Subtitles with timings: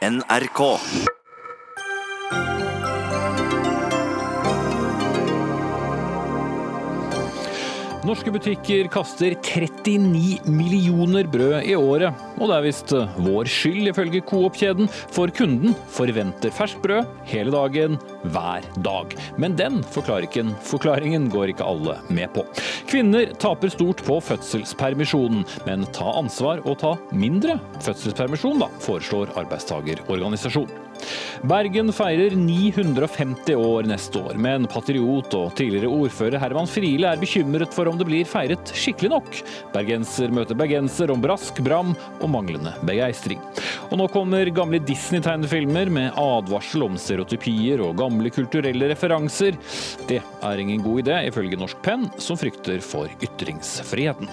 [0.00, 0.60] NRK.
[8.08, 12.16] Norske butikker kaster 39 millioner brød i året.
[12.40, 17.98] Og det er visst vår skyld, ifølge Coop-kjeden, for kunden forventer ferskt brød hele dagen,
[18.32, 19.16] hver dag.
[19.40, 22.46] Men den forklaringen, forklaringen går ikke alle med på.
[22.88, 30.86] Kvinner taper stort på fødselspermisjonen, men ta ansvar og ta mindre fødselspermisjon, da, foreslår arbeidstagerorganisasjonen.
[31.48, 37.72] Bergen feirer 950 år neste år, men patriot og tidligere ordfører Herman Friele er bekymret
[37.74, 39.40] for om det blir feiret skikkelig nok.
[39.74, 43.40] Bergenser møter bergenser om brask, bram og manglende begeistring.
[43.90, 49.58] Og nå kommer gamle Disney-tegnefilmer med advarsel om stereotypier og gamle kulturelle referanser.
[50.10, 54.30] Det er ingen god idé, ifølge Norsk Penn, som frykter for ytringsfriheten.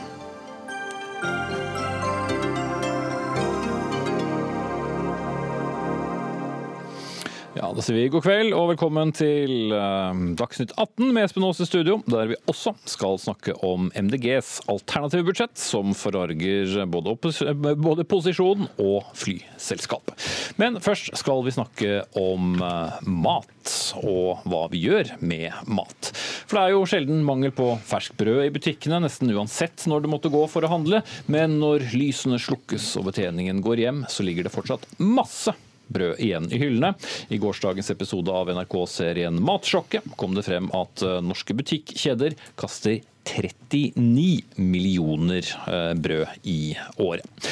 [7.57, 11.61] Ja, Da sier vi god kveld og velkommen til eh, Dagsnytt 18 med Espen Aas
[11.63, 17.15] i studio, der vi også skal snakke om MDGs alternative budsjett, som forarger både,
[17.47, 20.13] eh, både posisjon og flyselskap.
[20.61, 21.91] Men først skal vi snakke
[22.21, 26.11] om eh, mat, og hva vi gjør med mat.
[26.45, 30.33] For det er jo sjelden mangel på ferskbrød i butikkene, nesten uansett når du måtte
[30.33, 31.01] gå for å handle.
[31.25, 35.57] Men når lysene slukkes og betjeningen går hjem, så ligger det fortsatt masse
[35.93, 36.93] brød igjen i hyllene.
[37.33, 44.59] I gårsdagens episode av NRK-serien Matsjokket kom det frem at eh, norske butikkjeder kaster 39
[44.63, 46.59] millioner eh, brød i
[47.03, 47.51] året.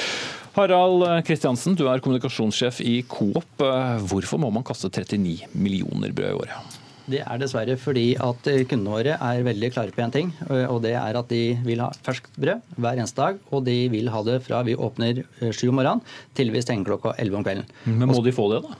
[0.56, 3.59] Harald Kristiansen, du er kommunikasjonssjef i Coop.
[3.59, 6.75] Eh, Hvorfor må man kaste 39 millioner brød i året?
[7.06, 10.31] Det er dessverre fordi at eh, kundene våre er veldig klare på én ting.
[10.50, 13.38] eh, Og det er at de vil ha ferskt brød hver eneste dag.
[13.53, 16.02] Og de vil ha det fra vi åpner eh, sju om morgenen
[16.34, 17.70] til vi stenger klokka elleve om kvelden.
[17.86, 18.80] Men må de få det, da?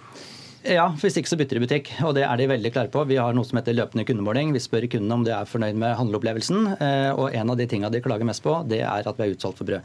[0.66, 3.04] Ja, Hvis ikke så bytter de butikk, og det er de veldig klare på.
[3.06, 4.50] Vi har noe som heter løpende kundemåling.
[4.56, 6.72] Vi spør kundene om de er fornøyd med handleopplevelsen.
[6.82, 9.36] eh, Og en av de tingene de klager mest på, det er at vi er
[9.36, 9.82] utsolgt for brød.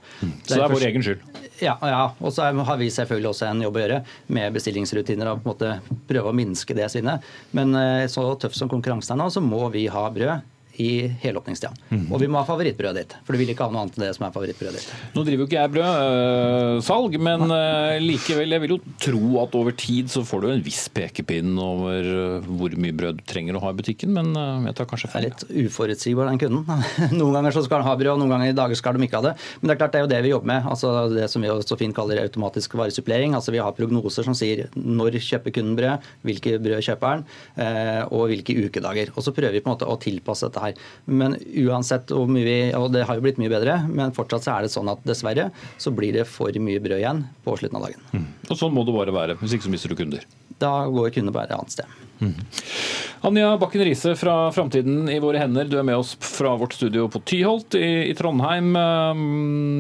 [0.46, 1.20] Så det er vår egen skyld.
[1.60, 2.12] Ja, ja.
[2.20, 5.52] og så har vi selvfølgelig også en jobb å gjøre med bestillingsrutiner og på en
[5.52, 7.20] måte prøve å minske det svinnet.
[7.52, 10.40] Men eh, så tøff som konkurransen er nå, så må vi ha brød
[10.80, 10.91] i
[11.22, 11.72] helåpningstida.
[12.10, 14.14] Og vi må ha favorittbrødet ditt, for du vil ikke ha noe annet enn det
[14.16, 14.92] som er favorittbrødet ditt.
[15.14, 19.76] Nå driver jo ikke jeg brødsalg, men øh, likevel, jeg vil jo tro at over
[19.76, 23.64] tid så får du en viss pekepinn over øh, hvor mye brød du trenger å
[23.64, 26.84] ha i butikken, men eh, jeg tar kanskje Det er litt uforutsigbar, den kunden.
[27.20, 29.20] Noen ganger så skal han ha brød, og noen ganger i dager skal de ikke
[29.20, 29.34] ha det.
[29.60, 30.69] Men det er klart det er jo det vi jobber med.
[30.70, 33.34] altså Det som vi så fint kaller automatisk varesupplering.
[33.38, 37.24] altså Vi har prognoser som sier når kjøper kunden brød, hvilke brød kjøper han,
[37.60, 39.12] eh, og hvilke ukedager.
[39.16, 40.69] Og så prøver vi på en måte å tilpasse dette her.
[41.06, 41.36] Men
[41.66, 44.66] uansett hvor mye vi Og det har jo blitt mye bedre, men fortsatt så er
[44.66, 45.48] det sånn at dessverre
[45.81, 48.28] så blir det for mye brød igjen på slutten av dagen.
[48.50, 50.26] Og sånn må det bare være, hvis ikke så mister du kunder.
[50.60, 51.98] Da går kundene bare et annet sted.
[53.25, 57.06] Anja Bakken Riise fra Framtiden i våre hender, du er med oss fra vårt studio
[57.12, 58.75] på Tyholt i, i Trondheim.
[58.76, 59.25] Eh,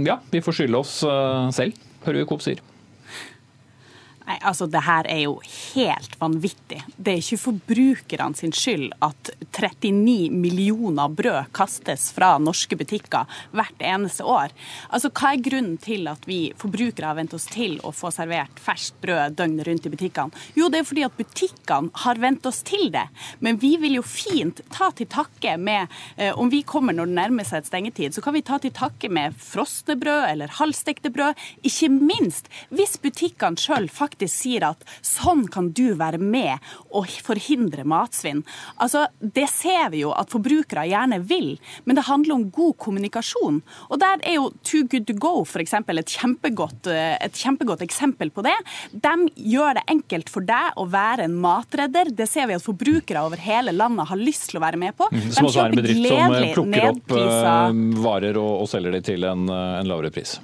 [0.08, 1.76] Ja, vi får skylde oss eh, selv,
[2.06, 2.60] hører vi Coop sier.
[4.26, 5.38] Nei, altså Det her er jo
[5.74, 6.80] helt vanvittig.
[6.96, 13.84] Det er ikke forbrukerne sin skyld at 39 millioner brød kastes fra norske butikker hvert
[13.84, 14.52] eneste år.
[14.92, 18.60] Altså Hva er grunnen til at vi forbrukere har vent oss til å få servert
[18.60, 20.44] ferskt brød døgnet rundt i butikkene?
[20.58, 23.06] Jo, det er fordi at butikkene har vent oss til det.
[23.40, 27.16] Men vi vil jo fint ta til takke med eh, Om vi kommer når det
[27.16, 31.12] nærmer seg et stengetid, så kan vi ta til takke med frosne brød eller halvstekte
[31.14, 31.38] brød.
[31.66, 36.58] Ikke minst hvis butikkene sjøl faktisk sier at sånn kan du være med
[36.92, 38.42] og forhindre matsvinn.
[38.80, 43.62] Altså, Det ser vi jo at forbrukere gjerne vil, men det handler om god kommunikasjon.
[43.90, 47.80] Og Der er jo Too Good To Go for eksempel, et, kjempegodt, eh, et kjempegodt
[47.86, 48.56] eksempel på det.
[48.92, 52.14] De gjør det enkelt for deg å være en matredder.
[52.14, 55.08] Det ser vi at forbrukere over hele landet har lyst til å være med på.
[55.12, 55.32] Mhm.
[55.32, 58.68] Som De også er en bedrift som eh, plukker opp nedprisa- eh, varer og, og
[58.68, 60.38] selger de til en, en lavere pris.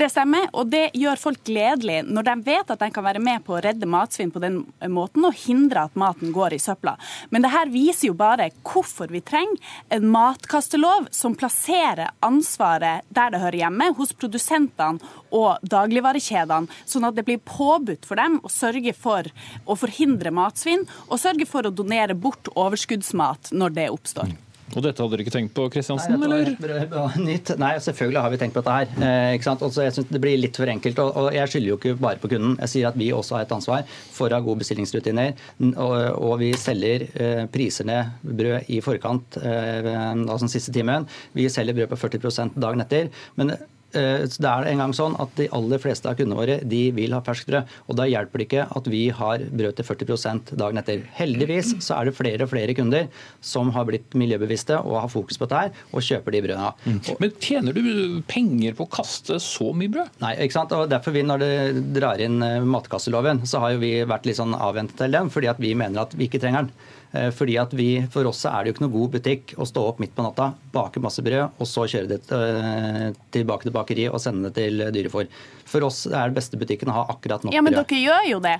[0.00, 3.42] Det stemmer, og det gjør folk gledelig når de vet at de kan være med
[3.44, 6.94] på å redde matsvinn på den måten og hindre at maten går i søpla.
[7.28, 9.60] Men det her viser jo bare hvorfor vi trenger
[9.92, 15.04] en matkastelov som plasserer ansvaret der det hører hjemme, hos produsentene
[15.36, 19.28] og dagligvarekjedene, sånn at det blir påbudt for dem å sørge for
[19.68, 24.32] å forhindre matsvinn og sørge for å donere bort overskuddsmat når det oppstår.
[24.70, 26.14] Og dette hadde dere ikke tenkt på, Kristiansen?
[26.20, 27.56] Nei, eller?
[27.60, 28.92] Nei, selvfølgelig har vi tenkt på dette her.
[29.06, 29.64] Eh, ikke sant?
[29.66, 31.00] Også, jeg synes Det blir litt for enkelt.
[31.02, 32.54] Og, og jeg skylder jo ikke bare på kunden.
[32.62, 33.82] Jeg sier at vi også har et ansvar
[34.14, 35.34] for å ha gode bestillingsrutiner.
[35.72, 41.08] Og, og vi selger eh, priser ned brød i forkant, eh, altså den siste timen.
[41.34, 43.10] Vi selger brød på 40% dagen etter.
[43.40, 43.56] Men
[43.92, 47.22] det er en gang sånn at De aller fleste av kundene våre de vil ha
[47.24, 47.70] ferskt brød.
[47.88, 51.02] og Da hjelper det ikke at vi har brød til 40% dagen etter.
[51.16, 53.08] Heldigvis så er det flere og flere kunder
[53.44, 56.70] som har blitt miljøbevisste og har fokus på dette her, og kjøper de brødene.
[56.86, 57.00] Mm.
[57.22, 60.14] Men tjener du penger på å kaste så mye brød?
[60.22, 60.74] Nei, ikke sant?
[60.76, 61.52] Og derfor vi, Når det
[61.96, 65.50] drar inn eh, matkasseloven, så har jo vi vært litt sånn avventet til den, fordi
[65.52, 66.88] at vi mener at vi ikke trenger den.
[67.12, 69.82] Eh, fordi at vi, For oss er det jo ikke noe god butikk å stå
[69.90, 74.14] opp midt på natta, bake masse brød og så kjøre det eh, tilbake til bakeriet
[74.14, 75.30] og sende det til dyrefòr.
[75.70, 77.58] For oss er det beste butikken å ha akkurat nok brød.
[77.58, 78.58] Ja, Men dere gjør jo det.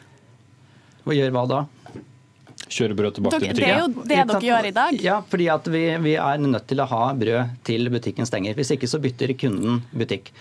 [1.07, 1.61] Og gjør hva da?
[2.71, 3.63] Kjøre brød tilbake dere, til butikken?
[3.63, 4.99] Det er jo det dere gjør i dag.
[5.03, 8.59] Ja, fordi at vi, vi er nødt til å ha brød til butikken stenger.
[8.59, 10.35] Hvis ikke så bytter kunden butikk.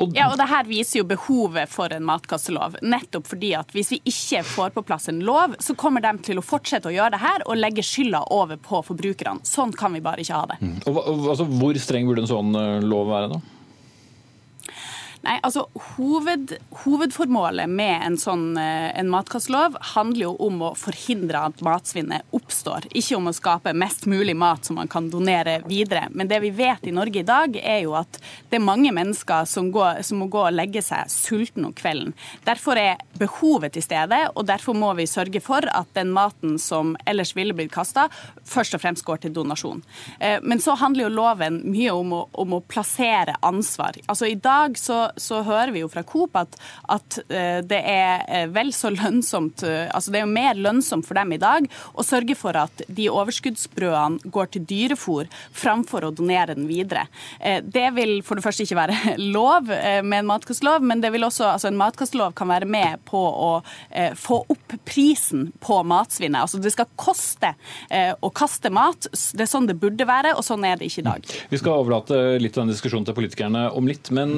[0.00, 2.78] Og, ja, og det her viser jo behovet for en matkastelov.
[2.82, 6.40] Nettopp fordi at hvis vi ikke får på plass en lov, så kommer de til
[6.40, 9.44] å fortsette å gjøre det her og legge skylda over på forbrukerne.
[9.46, 10.60] Sånn kan vi bare ikke ha det.
[10.62, 10.76] Mm.
[10.88, 11.02] Og,
[11.34, 13.51] altså, hvor streng burde en sånn eh, lov være, da?
[15.22, 21.44] Nei, altså hoved, Hovedformålet med en sånn eh, en matkastlov handler jo om å forhindre
[21.46, 22.88] at matsvinnet oppstår.
[22.90, 26.08] Ikke om å skape mest mulig mat som man kan donere videre.
[26.10, 28.18] Men det vi vet i Norge i dag, er jo at
[28.50, 32.16] det er mange mennesker som, går, som må gå og legge seg sulten om kvelden.
[32.42, 36.96] Derfor er behovet til stede, og derfor må vi sørge for at den maten som
[37.06, 38.08] ellers ville blitt kasta,
[38.42, 39.84] først og fremst går til donasjon.
[40.18, 44.02] Eh, men så handler jo loven mye om å, om å plassere ansvar.
[44.10, 46.56] Altså I dag så så hører vi jo fra Coop at,
[46.92, 51.06] at eh, det er eh, vel så lønnsomt eh, altså Det er jo mer lønnsomt
[51.08, 51.68] for dem i dag
[51.98, 57.04] å sørge for at de overskuddsbrødene går til dyrefôr framfor å donere den videre.
[57.62, 61.46] Det vil for det første ikke være lov med en matkastlov, men det vil også,
[61.54, 63.50] altså en matkastlov kan være med på å
[64.18, 66.44] få opp prisen på matsvinnet.
[66.44, 67.52] Altså Det skal koste
[67.92, 69.08] å kaste mat.
[69.10, 71.32] Det er sånn det burde være, og sånn er det ikke i dag.
[71.52, 74.36] Vi skal overlate litt av den diskusjonen til politikerne om litt, men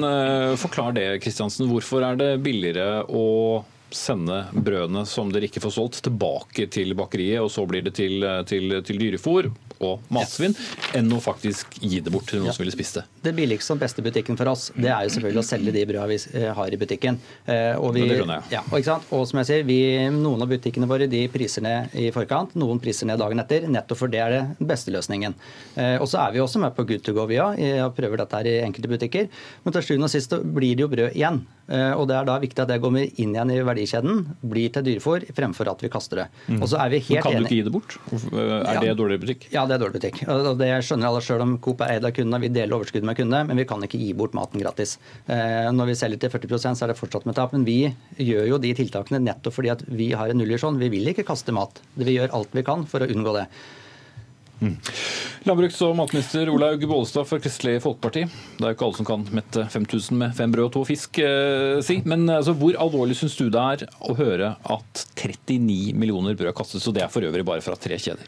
[0.65, 1.69] forklar det, Kristiansen.
[1.69, 3.63] Hvorfor er det billigere å
[3.95, 8.25] sende brødene som dere ikke får solgt, tilbake til bakeriet, og så blir det til,
[8.49, 9.49] til, til dyrefôr
[9.83, 10.55] og matsvinn,
[10.95, 12.55] enn å faktisk gi det bort til noen ja.
[12.55, 13.03] som ville spist det.
[13.25, 16.11] Det billigste og beste butikken for oss, det er jo selvfølgelig å selge de brødene
[16.11, 17.19] vi eh, har i butikken.
[17.43, 18.53] Eh, og, vi, det skjønner jeg.
[18.55, 19.79] Ja, og, og, som jeg sier, vi,
[20.15, 23.99] Noen av butikkene våre de priser ned i forkant, noen priser ned dagen etter, nettopp
[23.99, 25.35] for det er den beste løsningen.
[25.75, 27.51] Eh, og så er vi også med på Good to go via,
[27.85, 29.29] og prøver dette her i enkelte butikker.
[29.65, 31.43] Men til sjuende og sist blir det jo brød igjen.
[31.65, 35.25] Og Det er da viktig at det kommer inn igjen i verdikjeden, blir til dyrefòr
[35.35, 36.27] fremfor at vi kaster det.
[36.47, 36.61] Mm.
[36.61, 37.97] Og så er vi helt Men Kan du ikke gi det bort?
[38.65, 39.47] Er det dårlig butikk?
[39.53, 40.23] Ja, det er dårlig butikk.
[40.27, 42.41] Og det skjønner alle selv om Coop er eid av kundene.
[42.41, 44.97] Vi deler overskuddet med kundene, men vi kan ikke gi bort maten gratis.
[45.27, 47.53] Eh, når vi selger til 40% så er det fortsatt med tap.
[47.55, 47.79] Men vi
[48.17, 50.79] gjør jo de tiltakene nettopp fordi at vi har en nullvisjon.
[50.81, 51.81] Vi vil ikke kaste mat.
[51.95, 53.49] Vi gjør alt vi kan for å unngå det.
[55.45, 58.25] Landbruks- og matminister Olaug Bollestad for Kristelig Folkeparti.
[58.25, 61.19] Det er jo ikke alle som kan mette 5000 med fem brød og to fisk,
[61.19, 62.01] eh, si.
[62.05, 66.87] Men altså, hvor alvorlig syns du det er å høre at 39 millioner brød kastes,
[66.87, 68.25] og det er for øvrig bare fra tre kjeder?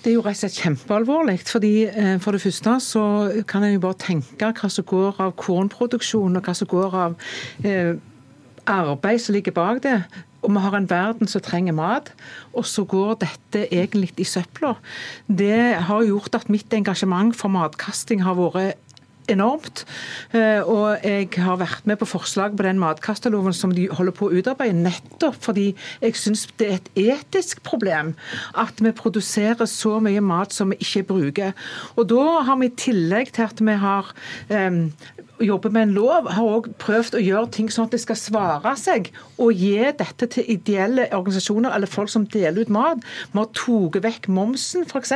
[0.00, 1.38] Det er jo rett og slett kjempealvorlig.
[1.44, 3.04] fordi eh, For det første så
[3.46, 7.16] kan en jo bare tenke hva som går av kornproduksjon, og hva som går av
[7.64, 7.96] eh,
[8.66, 9.98] arbeid som ligger bak det.
[10.40, 12.12] Og vi har en verden som trenger mat,
[12.56, 14.74] og så går dette egentlig i søpla.
[15.28, 18.78] Det har gjort at mitt engasjement for matkasting har vært
[19.32, 19.84] enormt.
[20.36, 24.28] Eh, og jeg har vært med på forslag på den matkasteloven som de holder på
[24.28, 25.70] å utarbeide, nettopp fordi
[26.02, 28.14] jeg syns det er et etisk problem
[28.58, 31.56] at vi produserer så mye mat som vi ikke bruker.
[31.96, 34.12] Og da har vi i tillegg til at vi har
[34.50, 34.84] um,
[35.40, 38.72] jobber med en lov, har også prøvd å gjøre ting sånn at det skal svare
[38.78, 39.10] seg
[39.40, 43.04] å gi dette til ideelle organisasjoner eller folk som deler ut mat.
[43.32, 45.14] Vi har tatt vekk momsen f.eks.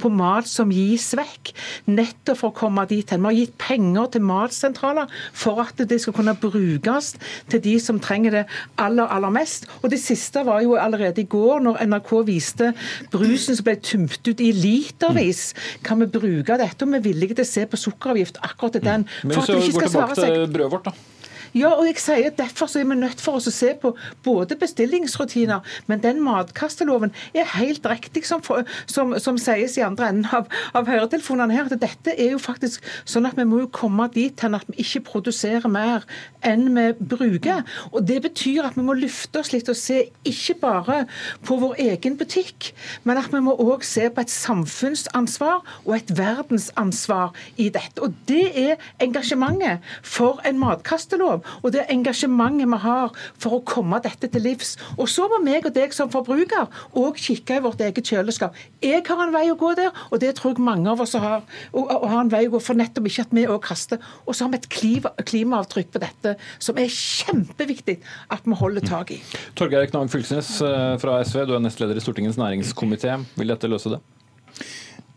[0.00, 1.52] på mat som gis vekk,
[1.90, 3.22] nettopp for å komme dit hen.
[3.24, 7.14] Vi har gitt penger til matsentraler for at det skal kunne brukes
[7.50, 8.44] til de som trenger det
[8.78, 9.68] aller, aller mest.
[9.82, 12.72] Og Det siste var jo allerede i går, når NRK viste
[13.12, 15.54] brusen som ble tømt ut i litervis.
[15.84, 16.84] Kan vi bruke dette?
[16.84, 19.08] Og vi er villige til å se på sukkeravgift akkurat til den.
[19.24, 21.19] For så går tilbake til brødet vårt, da.
[21.56, 23.92] Ja, og jeg sier Derfor så er vi nødt for oss å se på
[24.24, 28.42] både bestillingsrutiner, men den matkasteloven er helt riktig, som,
[28.86, 32.84] som, som sies i andre enden av, av høretelefonene her, at dette er jo faktisk
[33.08, 36.06] sånn at vi må jo komme dit hen at vi ikke produserer mer
[36.46, 37.64] enn vi bruker.
[37.90, 41.00] Og Det betyr at vi må løfte oss litt og se ikke bare
[41.46, 42.70] på vår egen butikk,
[43.04, 47.98] men at vi må òg se på et samfunnsansvar og et verdensansvar i dette.
[48.00, 51.39] Og Det er engasjementet for en matkastelov.
[51.40, 51.48] Om.
[51.64, 54.76] Og det engasjementet vi har for å komme dette til livs.
[54.96, 56.68] Og så må meg og deg som forbruker
[56.98, 58.56] òg kikke i vårt eget kjøleskap.
[58.84, 61.42] Jeg har en vei å gå der, og det tror jeg mange av oss har.
[61.72, 64.00] Og, og har en vei å gå for nettopp ikke at vi òg kaster.
[64.26, 67.98] Og så har vi et klima, klimaavtrykk på dette som er kjempeviktig
[68.32, 69.20] at vi holder tak i.
[69.58, 73.18] Torgeir Knag Fylkesnes eh, fra SV, du er nestleder i Stortingets næringskomité.
[73.38, 74.00] Vil dette løse det?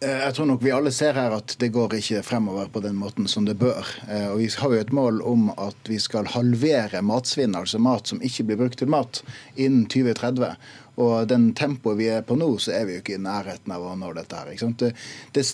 [0.03, 2.97] Eh, jeg tror nok vi alle ser her at det går ikke fremover på den
[2.99, 3.87] måten som det bør.
[4.09, 8.11] Eh, og Vi har jo et mål om at vi skal halvere matsvinn, altså mat
[8.11, 9.21] som ikke blir brukt til mat,
[9.55, 10.55] innen 2030.
[11.01, 13.85] Og den tempoet vi er på nå, så er vi jo ikke i nærheten av
[13.87, 14.51] å nå dette her.
[14.79, 14.91] Det,
[15.33, 15.45] det,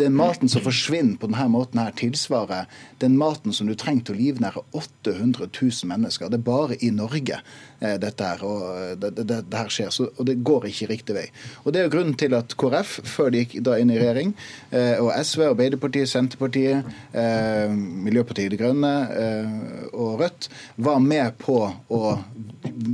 [0.00, 2.66] den maten som forsvinner på denne måten her, tilsvarer
[3.02, 6.30] den maten som du trenger til å livnære 800 000 mennesker.
[6.30, 9.92] Det er bare i Norge eh, dette her, og eh, det, det, det her skjer.
[9.94, 11.26] Så, og det går ikke riktig vei.
[11.64, 14.34] Og Det er jo grunnen til at KrF, før de gikk da inn i regjering,
[14.74, 19.54] eh, og SV, Arbeiderpartiet, Senterpartiet, eh, Miljøpartiet De Grønne eh,
[19.94, 20.50] og Rødt
[20.82, 22.02] var med på å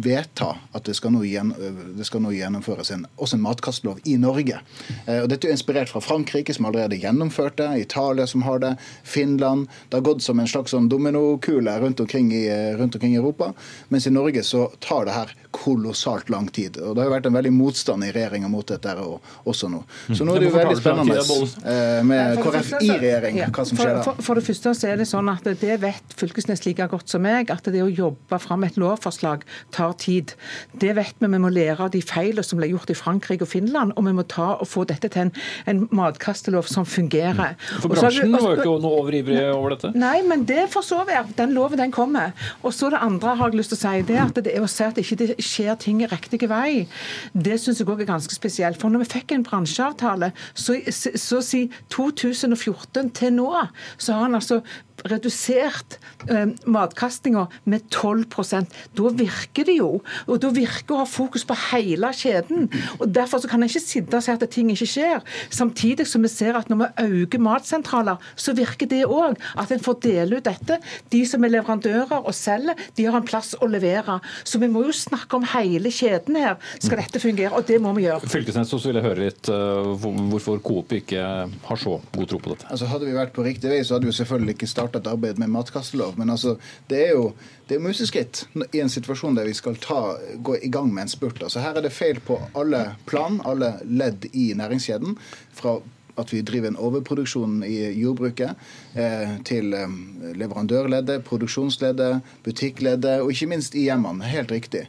[0.06, 1.52] vedta at det skal nå, gjen,
[1.94, 4.60] det skal nå gjennomføres en, også en matkastlov i Norge.
[5.06, 8.74] Eh, og dette er inspirert fra Frankrike, som allerede gjennomførte det, Italia, som har det,
[9.04, 9.66] Finland.
[9.88, 13.52] Det har gått som en slags sånn dominokule rundt, rundt omkring i Europa.
[13.88, 16.76] Mens i Norge så tar det her kolossalt lang tid.
[16.80, 19.82] Og Det har jo vært en veldig motstand i regjeringa mot dette også nå.
[20.12, 23.92] Så nå er det jo veldig spennende eh, med KrF i regjering, hva som skjer
[23.92, 24.02] der.
[24.04, 27.12] For, for, for, det første så er det sånn at det vet Fylkesnes like godt
[27.12, 30.36] som meg, at det å jobbe fram et lovforslag tar tid.
[30.72, 31.30] Det vet vi.
[31.36, 34.14] Vi må lære av de feilene som ble gjort i Frankrike og Finland, og vi
[34.16, 35.32] må ta og få dette til en,
[35.70, 37.56] en matkastelov som fungerer.
[37.82, 39.92] For bransjen var jo ikke noe overivrig over dette?
[39.96, 41.26] Nei, men det får så være.
[41.38, 42.36] Den loven den kommer.
[42.62, 44.64] Og så det andre har jeg lyst til å si, det er at det er
[44.64, 46.86] å si at det ikke skjer ting i riktig vei.
[47.32, 48.80] Det syns jeg òg er ganske spesielt.
[48.80, 53.52] For når vi fikk en bransjeavtale, så, så si 2014 til nå,
[53.96, 54.60] så har han altså
[55.04, 55.98] redusert
[56.30, 60.00] eh, matkastinga med 12% Da virker det jo.
[60.26, 62.68] Og da virker å ha fokus på hele kjeden.
[62.98, 65.24] og Derfor så kan en ikke sitte og si at ting ikke skjer.
[65.50, 69.36] Samtidig som vi ser at når vi øker matsentraler, så virker det òg.
[69.58, 70.78] At en får dele ut dette.
[71.12, 74.18] De som er leverandører og selger, de har en plass å levere.
[74.44, 77.54] Så vi må jo snakke om hele kjeden her, skal dette fungere.
[77.56, 78.30] Og det må vi gjøre.
[78.30, 79.94] Fylkesnes, så vil jeg høre litt uh,
[80.32, 82.68] hvorfor Coop ikke har så god tro på dette.
[82.72, 85.40] Altså Hadde vi vært på riktig vei, så hadde vi selvfølgelig ikke starta et arbeid
[85.42, 86.16] med matkastelov.
[86.20, 86.56] Men altså,
[86.90, 87.32] det er jo
[87.66, 90.00] det er museskritt i en situasjon der vi skal ta,
[90.38, 91.42] gå i gang med en spurt.
[91.42, 95.18] Altså, her er det feil på alle plan, alle ledd i næringskjeden.
[95.56, 95.78] fra
[96.16, 98.56] at vi driver en overproduksjon i jordbruket,
[98.94, 99.96] eh, til eh,
[100.40, 104.24] leverandørleddet, produksjonsleddet, butikkleddet og ikke minst i hjemmene.
[104.32, 104.86] Helt riktig.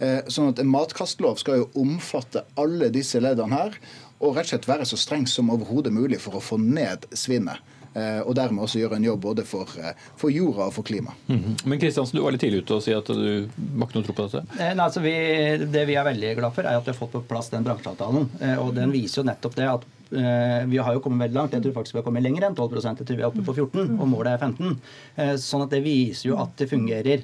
[0.00, 3.76] Eh, sånn at En matkastlov skal jo omfatte alle disse leddene her,
[4.20, 7.60] og rett og slett være så streng som overhodet mulig for å få ned svinnet.
[7.90, 11.12] Eh, og dermed også gjøre en jobb både for, eh, for jorda og for klima.
[11.26, 11.66] Mm -hmm.
[11.66, 14.12] Men Kristiansen, du var litt tidlig ute og si at du har ikke noe tro
[14.12, 14.44] på dette?
[14.60, 17.12] Eh, nei, altså vi, det vi er veldig glad for, er at vi har fått
[17.12, 18.28] på plass den bransjeavtalen.
[18.58, 21.52] Og den viser jo nettopp det at vi har jo kommet veldig langt.
[21.52, 23.54] Jeg tror faktisk vi har kommet lenger enn 12 Jeg tror vi er oppe på
[23.54, 27.22] 14 og målet er 15 Sånn at det viser jo at det fungerer.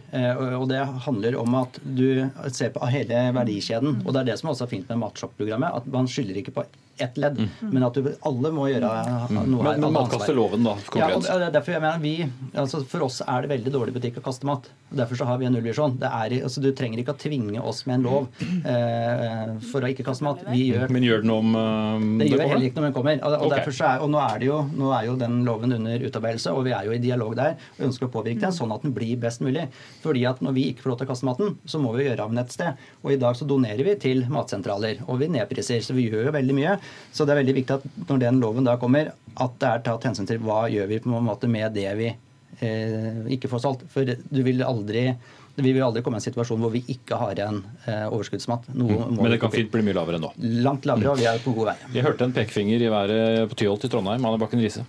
[0.54, 4.06] Og det handler om at du ser på hele verdikjeden.
[4.06, 5.74] Og det er det som også er fint med Matshop-programmet.
[5.74, 6.64] At man skylder ikke på
[6.98, 7.38] ett ledd.
[7.38, 7.70] Mm.
[7.74, 9.54] Men at du, alle må gjøre noe mm.
[9.66, 9.80] her.
[9.82, 10.76] Men man kaster loven, da?
[10.96, 12.14] Ja, og derfor jeg mener vi,
[12.56, 14.70] altså For oss er det veldig dårlig butikk å kaste mat.
[14.96, 15.96] Derfor så har vi en nullvisjon.
[16.06, 20.26] Altså, du trenger ikke å tvinge oss med en lov eh, for å ikke kaste
[20.26, 20.44] mat.
[20.52, 23.18] Vi gjør, Men gjør den om uh, det gjør heller ikke når den kommer.
[23.18, 23.74] Og, og, okay.
[23.74, 26.74] er, og nå, er det jo, nå er jo den loven under utarbeidelse, og vi
[26.76, 29.42] er jo i dialog der og ønsker å påvirke den sånn at den blir best
[29.44, 29.66] mulig.
[30.04, 32.24] Fordi at når vi ikke får lov til å kaste maten, så må vi gjøre
[32.24, 32.86] av den et sted.
[33.02, 35.82] Og i dag så donerer vi til matsentraler, og vi nedpriser.
[35.84, 36.78] Så vi gjør jo veldig mye.
[37.12, 40.06] Så det er veldig viktig at når den loven da kommer, at det er tatt
[40.08, 43.86] hensyn til hva gjør vi på en måte med det vi eh, ikke får solgt.
[43.92, 45.10] For du vil aldri
[45.56, 48.68] vi vil aldri komme i en situasjon hvor vi ikke har igjen eh, overskuddsmat.
[48.76, 49.16] Mm.
[49.16, 50.34] Men det kan fint bli mye lavere nå?
[50.66, 51.76] Langt lavere, og vi er på god vei.
[51.94, 54.20] Vi hørte en pekefinger i været på Tyholt i Trondheim.
[54.20, 54.84] Anne Bakken Riise.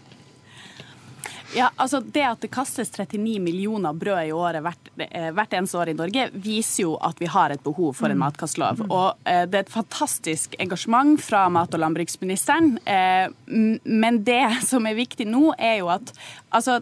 [1.55, 5.79] Ja, altså Det at det kastes 39 millioner brød i året hvert, eh, hvert eneste
[5.79, 8.23] år i Norge, viser jo at vi har et behov for en mm.
[8.25, 8.83] matkastlov.
[8.87, 12.77] Og eh, Det er et fantastisk engasjement fra mat- og landbruksministeren.
[12.85, 16.13] Eh, men det som er viktig nå, er jo at
[16.49, 16.79] altså,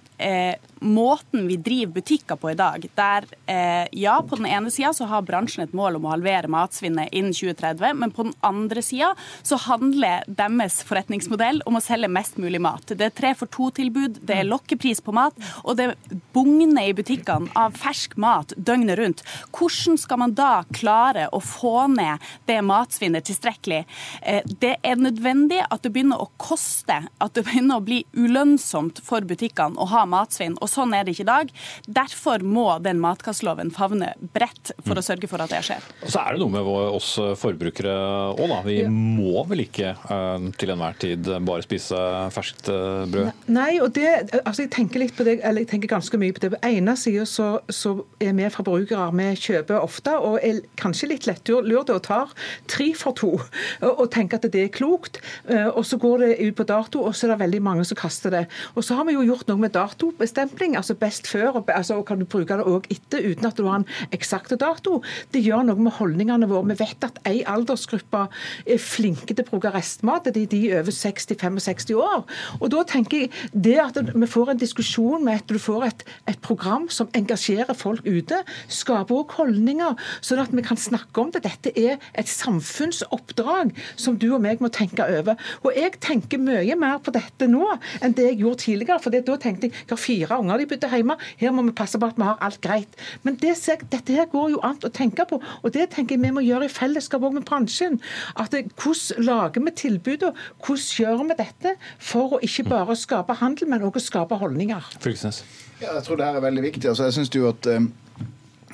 [0.85, 5.07] måten vi driver butikker på i dag, der eh, ja, på den ene sida så
[5.09, 9.13] har bransjen et mål om å halvere matsvinnet innen 2030, men på den andre sida
[9.41, 12.91] så handler deres forretningsmodell om å selge mest mulig mat.
[12.91, 15.93] Det er tre for to-tilbud, det er lokkepris på mat, og det
[16.35, 19.25] bugner i butikkene av fersk mat døgnet rundt.
[19.55, 23.83] Hvordan skal man da klare å få ned det matsvinnet tilstrekkelig?
[24.21, 29.01] Eh, det er nødvendig at det begynner å koste, at det begynner å bli ulønnsomt
[29.05, 30.57] for butikkene og ha matsvinn.
[30.61, 31.51] og sånn er det ikke i dag.
[31.87, 35.05] Derfor må den matkastloven favne bredt for å Mm.
[35.05, 35.81] sørge for at det skjer.
[36.03, 36.61] Og så er det noe med
[36.95, 38.61] oss forbrukere òg, da.
[38.63, 41.95] Vi må vel ikke eh, til enhver tid bare spise
[42.31, 43.31] ferskt eh, brød?
[43.47, 46.39] Nei, og det, altså jeg tenker litt på det, eller jeg tenker ganske mye på
[46.39, 46.51] det.
[46.51, 51.25] På ene sida så, så er vi forbrukere, vi kjøper ofte og er kanskje litt
[51.27, 52.29] lettlurte og tar
[52.67, 53.33] tre for to
[53.81, 55.19] og, og tenker at det er klokt.
[55.49, 57.97] Eh, Og så går det ut på dato, og så er det veldig mange som
[57.97, 58.47] kaster det.
[58.75, 62.19] Og så har vi jo gjort noe med datobestempling, altså best før, og, altså, kan
[62.21, 65.01] du bruke det òg etter uten at du har en eksakt dato.
[65.33, 66.67] Det gjør noe med holdningene våre.
[66.71, 68.25] Vi vet at ei aldersgruppe
[68.65, 72.25] er flinke til å bruke restmat, det er de over 60-65 år.
[72.59, 76.05] Og da tenker jeg det at vi får en diskusjon med at du får et,
[76.31, 81.31] et program som engasjerer folk ute, skaper òg holdninger, sånn at vi kan snakke om
[81.33, 81.43] det.
[81.45, 85.39] Dette er et samfunnsoppdrag som du og meg må tenke over.
[85.63, 87.67] Og jeg tenker mye mer på dette nå
[88.01, 89.01] enn det jeg gjorde tidligere.
[89.03, 91.75] For det, da tenkte jeg jeg har fire unger de bodde hjemme, her må vi
[91.75, 92.95] passe på at vi har alt greit.
[93.23, 93.55] Men det,
[93.91, 96.69] dette her går jo an å tenke på, og det tenker jeg vi må gjøre
[96.69, 97.99] i fellesskap òg med bransjen.
[98.39, 102.97] At det, Hvordan lager vi tilbud, og hvordan gjør vi dette for å ikke bare
[102.99, 104.91] skape handel, men også skape holdninger?
[104.99, 105.43] Fylkesnes.
[105.81, 106.89] Ja, jeg tror det her er veldig viktig.
[106.89, 107.87] Altså, jeg synes jo at eh,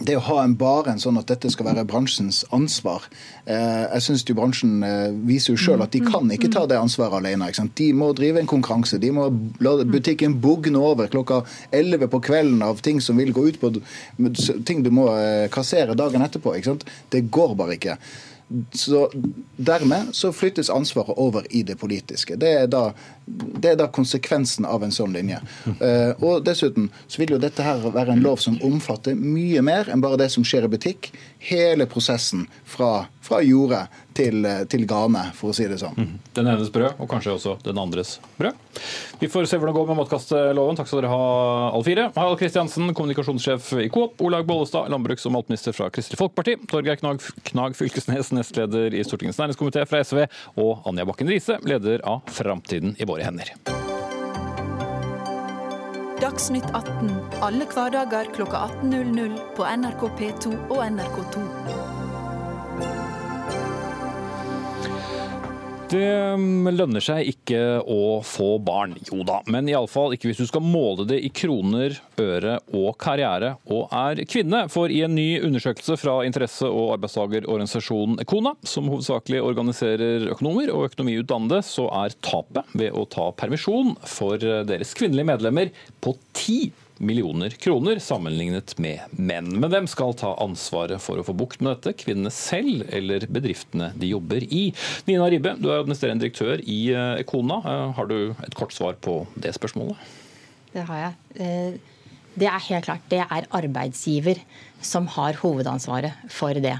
[0.05, 3.05] det å ha en bare en sånn at dette skal være bransjens ansvar
[3.45, 7.19] eh, Jeg syns bransjen eh, viser jo sjøl at de kan ikke ta det ansvaret
[7.19, 7.49] alene.
[7.77, 8.99] De må drive en konkurranse.
[9.01, 9.27] De må
[9.63, 11.41] la butikken bugne over klokka
[11.75, 13.73] 11 på kvelden av ting som vil gå ut på
[14.67, 16.55] ting du må eh, kassere dagen etterpå.
[17.11, 17.97] Det går bare ikke.
[18.71, 19.11] Så
[19.55, 22.35] Dermed så flyttes ansvaret over i det politiske.
[22.35, 22.91] Det er da,
[23.25, 25.39] det er da konsekvensen av en sånn linje.
[25.79, 29.91] Uh, og Dessuten så vil jo dette her være en lov som omfatter mye mer
[29.91, 31.11] enn bare det som skjer i butikk.
[31.51, 33.85] Hele prosessen fra, fra jordet
[34.17, 36.17] til, eh, til grane, for å si det sånn.
[36.35, 38.53] Den enes brød, og kanskje også den andres brød.
[39.19, 40.79] Vi får se hvordan det går med matkasteloven.
[40.79, 42.07] Takk skal dere ha, alle fire.
[42.15, 44.21] Harald Kristiansen, kommunikasjonssjef i Coop.
[44.21, 46.57] Olaug Bollestad, landbruks- og matminister fra Kristelig Folkeparti.
[46.67, 50.27] Torgeir Knag, Knag Fylkesnes, nestleder i Stortingets næringskomité fra SV.
[50.57, 53.55] Og Anja Bakken Riise, leder av Framtiden i våre hender.
[56.21, 57.09] Dagsnytt 18
[57.41, 61.90] alle hverdager klokka 18.00 på NRK P2 og NRK2.
[65.91, 66.07] Det
[66.39, 68.93] mm, lønner seg ikke å få barn.
[69.09, 73.55] Jo da, men iallfall ikke hvis du skal måle det i kroner, øre og karriere
[73.67, 74.63] og er kvinne.
[74.71, 80.87] For i en ny undersøkelse fra interesse- og arbeidstagerorganisasjonen Kona, som hovedsakelig organiserer økonomer og
[80.91, 86.61] økonomiutdannede, så er tapet ved å ta permisjon for deres kvinnelige medlemmer på ti
[87.01, 89.49] millioner kroner sammenlignet med menn.
[89.59, 91.95] Men hvem skal ta ansvaret for å få bukt med dette?
[92.03, 94.63] Kvinnene selv eller bedriftene de jobber i?
[95.09, 97.59] Nina Ribbe, du er administrerende direktør i eh, Ekona.
[97.65, 99.97] Eh, Har du et kort svar på det spørsmålet?
[100.71, 101.15] Det har jeg.
[101.47, 101.79] Eh,
[102.39, 103.01] Det er helt klart.
[103.11, 104.37] Det er arbeidsgiver
[104.79, 106.77] som har hovedansvaret for det.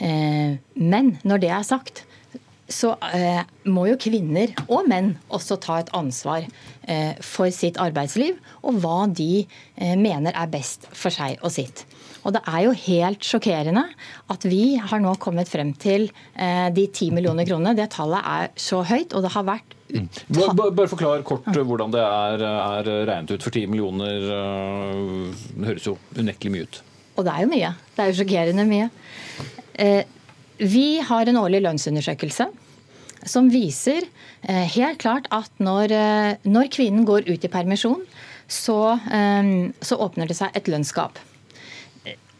[0.00, 2.06] Eh, Men når det er sagt,
[2.70, 6.44] så eh, må jo kvinner og menn også ta et ansvar
[6.86, 9.42] eh, for sitt arbeidsliv og hva de
[9.76, 11.84] eh, mener er best for seg og sitt.
[12.20, 13.82] Og det er jo helt sjokkerende
[14.30, 17.72] at vi har nå kommet frem til eh, de 10 millioner kronene.
[17.78, 21.64] Det tallet er så høyt, og det har vært Bare, bare- bare forklar kort eh,
[21.66, 24.28] hvordan det er, er regnet ut for 10 millioner.
[24.36, 26.82] eh, Det høres jo unektelig mye ut.
[27.18, 27.72] Og det er jo mye.
[27.96, 28.86] Det er jo sjokkerende mye.
[29.80, 30.04] Eh,
[30.60, 32.50] Vi har en årlig lønnsundersøkelse
[33.28, 34.04] som viser
[34.42, 38.02] eh, helt klart at når, eh, når kvinnen går ut i permisjon,
[38.44, 41.16] så, eh, så åpner det seg et lønnsgap.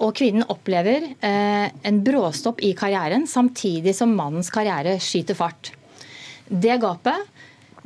[0.00, 5.74] Og kvinnen opplever en bråstopp i karrieren samtidig som mannens karriere skyter fart.
[6.48, 7.26] Det gapet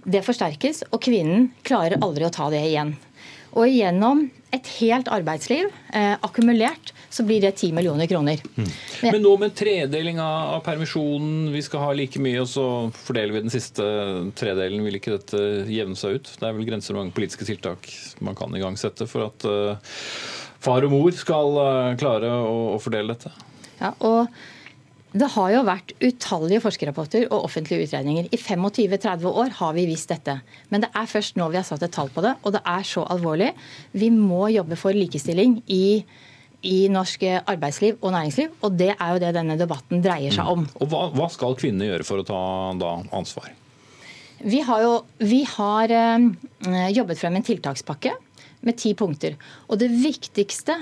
[0.06, 2.92] det forsterkes, og kvinnen klarer aldri å ta det igjen.
[3.54, 8.42] Og gjennom et helt arbeidsliv eh, akkumulert, så blir det 10 millioner kroner.
[8.56, 12.66] Men nå med en tredeling av, av permisjonen, vi skal ha like mye, og så
[12.94, 13.86] fordeler vi den siste
[14.38, 14.82] tredelen.
[14.86, 16.32] Vil ikke dette jevne seg ut?
[16.38, 17.90] Det er vel grenser for mange politiske tiltak
[18.24, 19.94] man kan igangsette for at eh,
[20.64, 23.34] far og mor skal eh, klare å, å fordele dette?
[23.80, 24.30] Ja, og
[25.14, 28.26] det har jo vært utallige forskerrapporter og offentlige utredninger.
[28.34, 30.40] I 25-30 år har vi visst dette.
[30.74, 32.86] Men det er først nå vi har satt et tall på det, og det er
[32.88, 33.52] så alvorlig.
[33.94, 36.02] Vi må jobbe for likestilling i,
[36.66, 40.66] i norsk arbeidsliv og næringsliv, og det er jo det denne debatten dreier seg om.
[40.82, 42.42] Og hva, hva skal kvinnene gjøre for å ta
[42.82, 43.54] da, ansvar?
[44.42, 48.18] Vi har jo vi har, eh, jobbet frem en tiltakspakke
[48.66, 49.38] med ti punkter.
[49.70, 50.74] Og det viktigste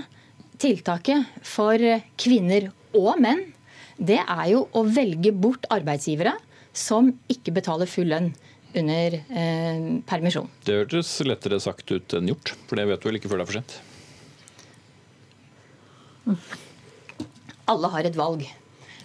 [0.63, 1.77] tiltaket for
[2.17, 3.51] kvinner og menn,
[3.99, 6.35] det er jo å velge bort arbeidsgivere
[6.73, 8.33] som ikke betaler full lønn.
[8.75, 10.47] under eh, permisjon.
[10.65, 13.45] Det hørtes lettere sagt ut enn gjort, for det vet du vel ikke før det
[13.45, 13.75] er for sent?
[17.69, 18.47] Alle har et valg.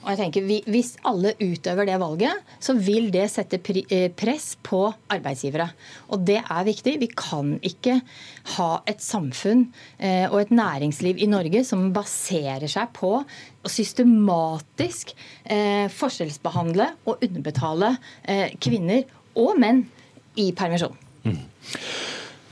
[0.03, 4.93] Og jeg tenker, Hvis alle utøver det valget, så vil det sette eh, press på
[5.09, 5.69] arbeidsgivere.
[6.09, 6.99] Og det er viktig.
[6.99, 7.99] Vi kan ikke
[8.57, 9.67] ha et samfunn
[9.99, 15.13] eh, og et næringsliv i Norge som baserer seg på å systematisk
[15.45, 17.97] eh, forskjellsbehandle og underbetale
[18.61, 19.03] kvinner
[19.37, 19.83] og menn
[20.39, 20.95] i permisjon.
[21.25, 21.41] Mm.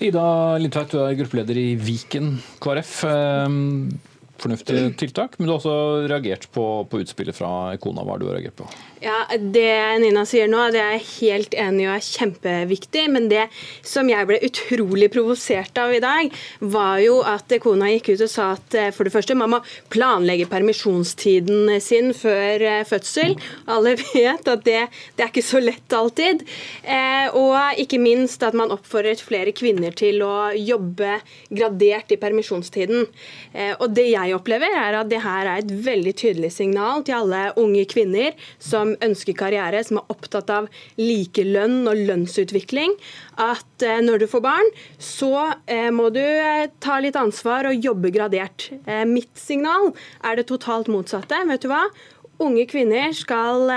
[0.05, 0.25] Ida
[0.59, 2.97] Lindtveit, du er gruppeleder i Viken KrF
[4.41, 7.49] fornuftige tiltak, men du har også reagert på, på utspillet fra
[7.81, 8.03] Kona.
[8.05, 8.67] Hva har du reagert på?
[9.05, 13.03] Ja, Det Nina sier nå, det er jeg helt enig i og er kjempeviktig.
[13.13, 13.43] Men det
[13.85, 18.31] som jeg ble utrolig provosert av i dag, var jo at kona gikk ut og
[18.31, 19.59] sa at eh, for det første, man må
[19.93, 23.35] planlegge permisjonstiden sin før eh, fødsel.
[23.69, 24.81] Alle vet at det,
[25.17, 26.41] det er ikke så lett alltid.
[26.81, 31.19] Eh, og ikke minst at man oppfordret flere kvinner til å jobbe
[31.51, 33.05] gradert i permisjonstiden.
[33.79, 37.43] Og det jeg opplever, er at det her er et veldig tydelig signal til alle
[37.61, 42.95] unge kvinner som ønsker karriere, som er opptatt av likelønn og lønnsutvikling,
[43.41, 45.33] at eh, når du får barn, så
[45.67, 48.69] eh, må du eh, ta litt ansvar og jobbe gradert.
[49.09, 49.91] Mitt signal
[50.25, 51.39] er det totalt motsatte.
[51.49, 51.83] Vet du hva?
[52.43, 53.69] Unge kvinner skal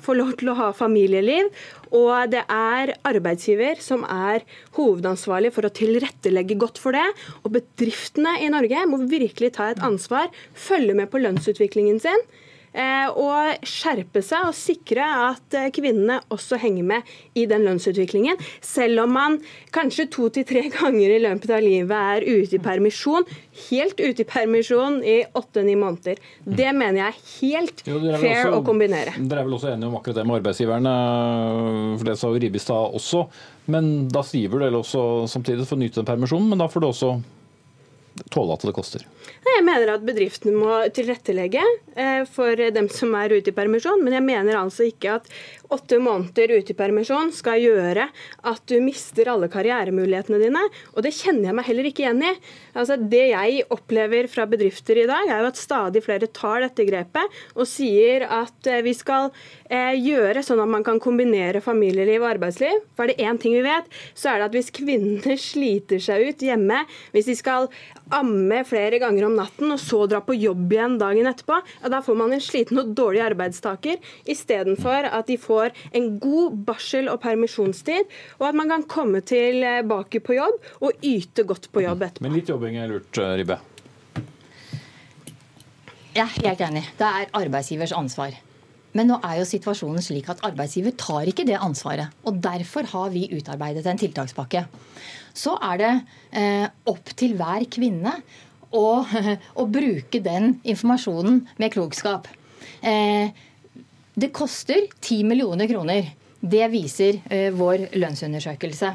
[0.00, 1.50] få lov til å ha familieliv,
[1.92, 4.46] og det er arbeidsgiver som er
[4.78, 7.04] hovedansvarlig for å tilrettelegge godt for det.
[7.44, 12.26] Og bedriftene i Norge må virkelig ta et ansvar, følge med på lønnsutviklingen sin.
[12.76, 18.36] Eh, og skjerpe seg og sikre at eh, kvinnene også henger med i den lønnsutviklingen.
[18.60, 19.38] Selv om man
[19.72, 23.24] kanskje to til tre ganger i løpet av livet er ute i permisjon,
[23.70, 26.20] helt ute i permisjon i åtte-ni måneder.
[26.44, 29.16] Det mener jeg er helt jo, er fair også, å kombinere.
[29.16, 30.96] Dere er vel også enige om akkurat det med arbeidsgiverne,
[31.96, 33.24] for det sa jo Ribbestad også.
[33.72, 36.84] Men da sier vel dere også samtidig for å nyte den permisjonen, men da får
[36.84, 37.14] du også
[38.32, 39.08] tåle at det koster?
[39.46, 41.62] Jeg mener at bedriftene må tilrettelegge
[41.94, 44.02] eh, for dem som er ute i permisjon.
[44.02, 45.30] Men jeg mener altså ikke at
[45.74, 48.08] åtte måneder ute i permisjon skal gjøre
[48.46, 50.62] at du mister alle karrieremulighetene dine.
[50.94, 52.32] Og det kjenner jeg meg heller ikke igjen i.
[52.76, 56.86] Altså, det jeg opplever fra bedrifter i dag, er jo at stadig flere tar dette
[56.88, 59.30] grepet og sier at eh, vi skal
[59.70, 62.82] eh, gjøre sånn at man kan kombinere familieliv og arbeidsliv.
[62.96, 66.30] For er det én ting vi vet, så er det at hvis kvinner sliter seg
[66.30, 66.82] ut hjemme,
[67.14, 67.70] hvis de skal
[68.14, 72.02] amme flere ganger om natten og så dra på jobb igjen dagen etterpå, ja, da
[72.04, 73.98] får man en sliten og dårlig arbeidstaker
[74.30, 79.22] istedenfor at de får får en god barsel- og permisjonstid, og at man kan komme
[79.26, 82.28] tilbake på jobb og yte godt på jobb etterpå.
[82.28, 83.60] Men litt jobbing er lurt, eh, Ribbe?
[86.16, 86.84] Jeg er helt enig.
[86.96, 88.36] Det er arbeidsgivers ansvar.
[88.96, 92.14] Men nå er jo situasjonen slik at arbeidsgiver tar ikke det ansvaret.
[92.24, 94.64] Og derfor har vi utarbeidet en tiltakspakke.
[95.36, 95.92] Så er det
[96.32, 98.14] eh, opp til hver kvinne
[98.72, 99.04] å,
[99.60, 102.30] å, bruke den informasjonen med klokskap.
[102.80, 103.36] Eh,
[104.16, 106.08] det koster 10 millioner kroner.
[106.40, 108.92] Det viser eh, vår lønnsundersøkelse.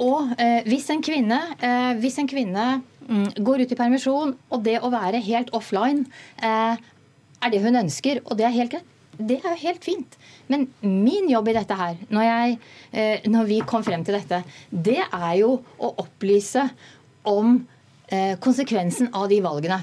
[0.00, 2.68] Og eh, hvis en kvinne, eh, hvis en kvinne
[3.04, 6.06] mm, går ut i permisjon, og det å være helt offline
[6.40, 8.86] er det hun ønsker, og det er helt greit,
[9.20, 10.16] det er jo helt fint.
[10.48, 14.38] Men min jobb i dette her, når, jeg, når vi kom frem til dette,
[14.72, 16.64] det er jo å opplyse
[17.28, 17.58] om
[18.40, 19.82] konsekvensen av de valgene.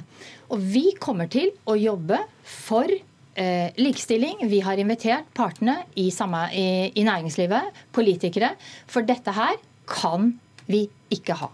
[0.49, 2.17] Og vi kommer til å jobbe
[2.49, 2.89] for
[3.37, 4.43] eh, likestilling.
[4.49, 8.55] Vi har invitert partene i, samme, i, i næringslivet, politikere.
[8.89, 9.55] For dette her
[9.87, 10.33] kan
[10.67, 11.51] vi ikke ha.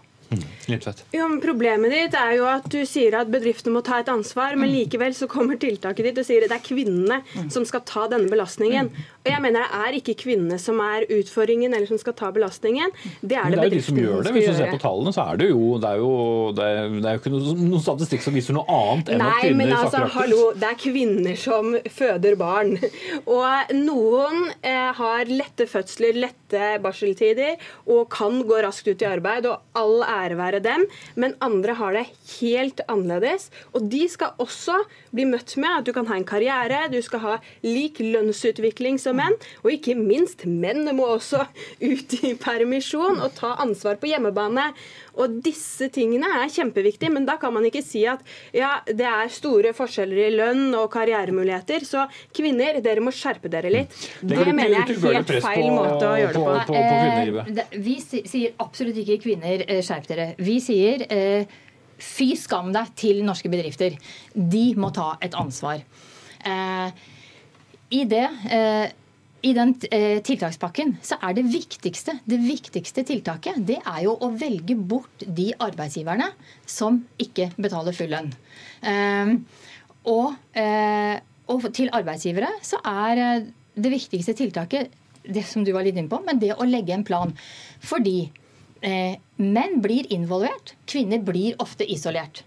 [1.12, 4.70] Men Problemet ditt er jo at du sier at bedriftene må ta et ansvar, men
[4.70, 4.74] mm.
[4.78, 7.50] likevel så kommer tiltaket ditt og sier at det er kvinnene mm.
[7.52, 8.90] som skal ta denne belastningen.
[8.90, 9.10] Mm.
[9.24, 12.92] Og jeg mener Det er ikke kvinnene som er utfordringen eller som skal ta belastningen.
[13.20, 14.34] Det er det, det er jo de som gjør det.
[14.36, 16.12] Hvis du ser på tallene, så er det jo Det er jo,
[16.56, 19.46] det er, det er jo ikke noen statistikk som viser noe annet enn Nei, at
[19.46, 22.76] kvinner men altså, hallo, Det er kvinner som føder barn.
[23.38, 27.56] Og noen eh, har lette fødsler, lette barseltider
[27.90, 29.48] og kan gå raskt ut i arbeid.
[29.48, 30.86] og all ære ære være dem,
[31.20, 32.06] men andre har det
[32.38, 33.50] helt annerledes.
[33.74, 34.80] Og de skal også
[35.14, 39.18] bli møtt med at du kan ha en karriere, du skal ha lik lønnsutvikling som
[39.20, 41.44] menn, og ikke minst, menn må også
[41.90, 44.70] ut i permisjon og ta ansvar på hjemmebane.
[45.20, 49.30] Og disse tingene er kjempeviktige, men da kan man ikke si at ja, det er
[49.32, 53.94] store forskjeller i lønn og karrieremuligheter, så kvinner, dere må skjerpe dere litt.
[54.20, 56.56] Det mener jeg er helt feil måte å gjøre det på.
[56.66, 60.28] på, på, på vi sier absolutt ikke kvinner eh, skjerp dere.
[60.38, 61.46] Vi sier eh,
[61.98, 63.96] fy skam deg til norske bedrifter.
[64.34, 65.80] De må ta et ansvar.
[67.94, 68.26] I det
[69.44, 74.30] i den eh, tiltakspakken så er det viktigste, det viktigste tiltaket det er jo å
[74.40, 76.30] velge bort de arbeidsgiverne
[76.68, 78.30] som ikke betaler full lønn.
[78.88, 79.34] Eh,
[80.08, 81.18] og, eh,
[81.52, 86.12] og til arbeidsgivere så er eh, det viktigste tiltaket det som du var litt inne
[86.12, 87.32] på, men det å legge en plan.
[87.84, 88.18] Fordi
[88.84, 92.44] eh, menn blir involvert, kvinner blir ofte isolert.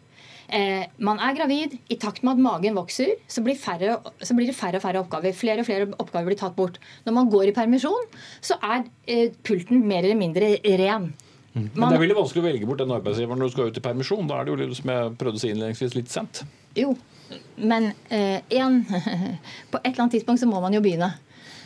[0.47, 4.47] Eh, man er gravid, i takt med at magen vokser, så blir, færre, så blir,
[4.47, 5.35] det færre og færre oppgaver.
[5.35, 6.79] Flere og flere oppgaver blir tatt bort.
[7.05, 8.07] Når man går i permisjon,
[8.39, 11.11] så er eh, pulten mer eller mindre ren.
[11.57, 13.79] Man, Men det er veldig vanskelig å velge bort den arbeidsgiveren når du skal ut
[13.79, 14.27] i permisjon.
[14.29, 16.43] Da er det jo, som jeg prøvde å si innledningsvis, litt sent.
[16.77, 16.91] Jo,
[17.57, 18.83] men eh, en,
[19.71, 21.11] på et eller annet tidspunkt så må man jo begynne.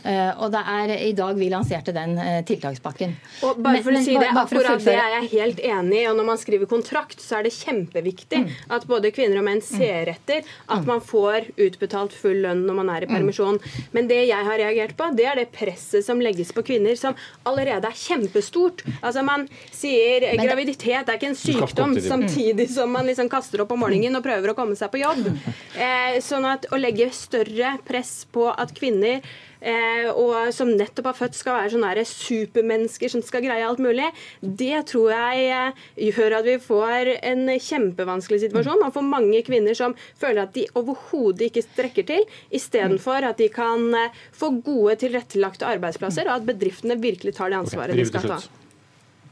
[0.01, 3.13] Uh, og det er i dag vi lanserte den uh, tiltakspakken.
[3.47, 6.05] Og bare for men, å si det, akkurat det er jeg helt enig i.
[6.09, 8.49] og Når man skriver kontrakt, så er det kjempeviktig mm.
[8.77, 9.67] at både kvinner og menn mm.
[9.67, 10.89] ser etter at mm.
[10.89, 13.15] man får utbetalt full lønn når man er i mm.
[13.15, 13.61] permisjon.
[13.95, 17.17] Men det jeg har reagert på, det er det presset som legges på kvinner, som
[17.47, 18.85] allerede er kjempestort.
[19.01, 23.83] Altså Man sier graviditet er ikke en sykdom, samtidig som man liksom kaster opp om
[23.85, 25.29] morgenen og prøver å komme seg på jobb.
[25.75, 31.17] Eh, sånn at å legge større press på at kvinner eh, og som nettopp har
[31.17, 34.07] født skal være sånne supermennesker som skal greie alt mulig,
[34.41, 38.81] det tror jeg eh, gjør at vi får en kjempevanskelig situasjon.
[38.81, 43.51] Man får mange kvinner som føler at de overhodet ikke strekker til, istedenfor at de
[43.53, 48.11] kan eh, få gode, tilrettelagte arbeidsplasser, og at bedriftene virkelig tar det ansvaret okay, de
[48.11, 48.60] skal ta.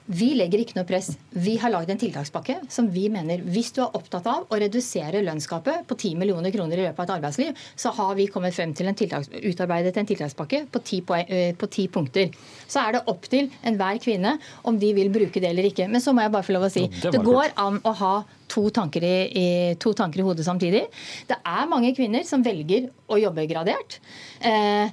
[0.10, 1.12] Vi legger ikke noe press.
[1.38, 5.22] Vi har lagd en tiltakspakke som vi mener Hvis du er opptatt av å redusere
[5.22, 8.74] lønnsgapet på 10 millioner kroner i løpet av et arbeidsliv, så har vi kommet frem
[8.74, 12.34] til en tiltaks, utarbeidet en tiltakspakke på ti, på ti punkter.
[12.66, 15.86] Så er det opp til enhver kvinne om de vil bruke det eller ikke.
[15.92, 18.14] Men så må jeg bare få lov å si det, det går an å ha
[18.50, 19.46] to tanker, i, i,
[19.78, 20.88] to tanker, i, hodet samtidig.
[21.30, 24.00] Det er mange kvinner som velger å jobbe gradert.
[24.42, 24.90] Eh,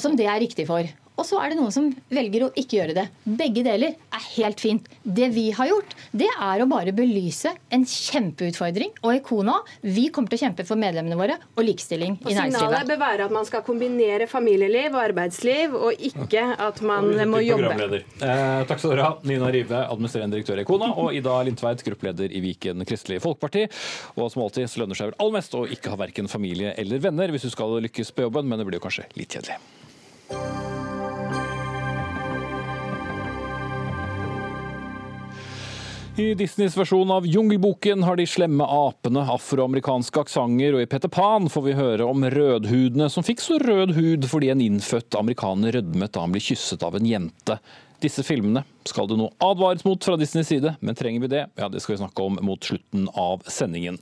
[0.00, 0.88] som det er riktig for.
[1.18, 3.04] Og så er det noen som velger å ikke gjøre det.
[3.26, 4.86] Begge deler er helt fint.
[5.02, 8.92] Det vi har gjort, det er å bare belyse en kjempeutfordring.
[9.02, 12.62] Og Ikona, vi kommer til å kjempe for medlemmene våre og likestilling og i næringslivet.
[12.62, 17.42] Signalet bør være at man skal kombinere familieliv og arbeidsliv, og ikke at man må
[17.42, 18.02] jobbe.
[18.22, 22.30] Eh, takk skal dere ha, Nina Rive, administrerende direktør i Ikona, og Ida Lindtveit, gruppeleder
[22.30, 23.66] i Viken Kristelig Folkeparti.
[24.14, 27.02] Og som alltid så lønner seg vel aller mest å ikke ha verken familie eller
[27.02, 29.58] venner hvis du skal lykkes på jobben, men det blir jo kanskje litt kjedelig.
[36.18, 41.46] I Disneys versjon av Jungelboken har de slemme apene afroamerikanske aksenter, og i Peter Pan
[41.46, 46.16] får vi høre om rødhudene som fikk så rød hud fordi en innfødt amerikaner rødmet
[46.16, 47.60] da han ble kysset av en jente.
[48.02, 51.44] Disse filmene skal det nå advares mot fra Disneys side, men trenger vi det?
[51.58, 53.98] Ja, det skal vi snakke om mot slutten av sendingen.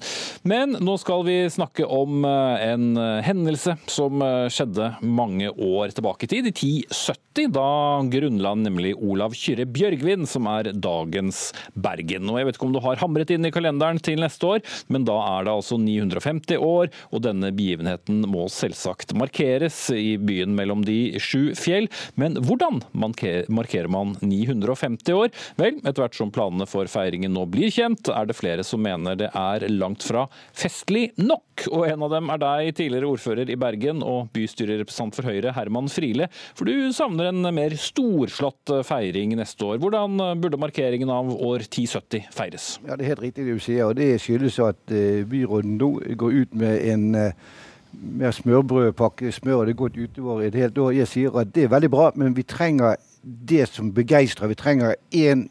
[0.47, 5.95] Men nå skal vi snakke om eh, en eh, hendelse som eh, skjedde mange år
[5.97, 7.51] tilbake i tid, i 1070.
[7.57, 7.67] Da
[8.11, 12.31] grunnla nemlig Olav Kyrre Bjørgvin, som er dagens Bergen.
[12.31, 15.05] Og Jeg vet ikke om du har hamret inn i kalenderen til neste år, men
[15.09, 20.85] da er det altså 950 år, og denne begivenheten må selvsagt markeres i byen mellom
[20.87, 21.91] de sju fjell.
[22.17, 25.33] Men hvordan markerer man 950 150 år.
[25.61, 29.19] Vel, etter hvert som planene for feiringen nå blir kjent, er det flere som mener
[29.19, 31.67] det er langt fra festlig nok.
[31.73, 35.91] Og en av dem er deg, tidligere ordfører i Bergen og bystyrerepresentant for Høyre, Herman
[35.93, 36.29] Friele.
[36.57, 39.81] For du savner en mer storslått feiring neste år.
[39.83, 42.77] Hvordan burde markeringen av år 1070 feires?
[42.87, 45.91] Ja, Det er helt riktig det du sier, og det skyldes at eh, byråden nå
[46.19, 47.33] går ut med en eh,
[47.97, 49.33] mer smørbrødpakke.
[49.33, 50.93] Smør og det gått utover et helt år.
[50.97, 54.49] Jeg sier at det er veldig bra, men vi trenger det som begeistrer.
[54.49, 55.49] Vi trenger en,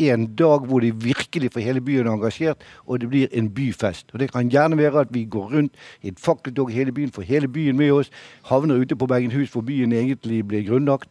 [0.00, 4.06] én dag hvor de virkelig for hele byen er engasjert, og det blir en byfest.
[4.12, 7.12] Og Det kan gjerne være at vi går rundt i et fakkeltog i hele byen,
[7.12, 8.10] får hele byen med oss,
[8.44, 11.08] havner ute på Bergenhus hvor byen egentlig blir grunnlagt.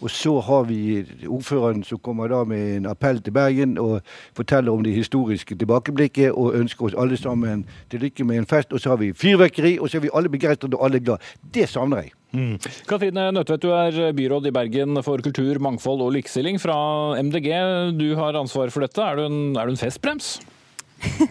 [0.00, 4.00] Og så har vi ordføreren som kommer da med en appell til Bergen og
[4.36, 8.72] forteller om det historiske tilbakeblikket og ønsker oss alle sammen til lykke med en fest.
[8.72, 11.18] Og så har vi fyrverkeri, og så er vi alle begeistret og alle glad.
[11.54, 12.14] Det savner jeg.
[12.32, 12.56] Mm.
[12.88, 16.76] Katrine Nødtvedt, du er byråd i Bergen for kultur, mangfold og likestilling fra
[17.22, 17.50] MDG.
[17.98, 19.02] Du har ansvar for dette.
[19.02, 20.38] Er du en, er du en festbrems?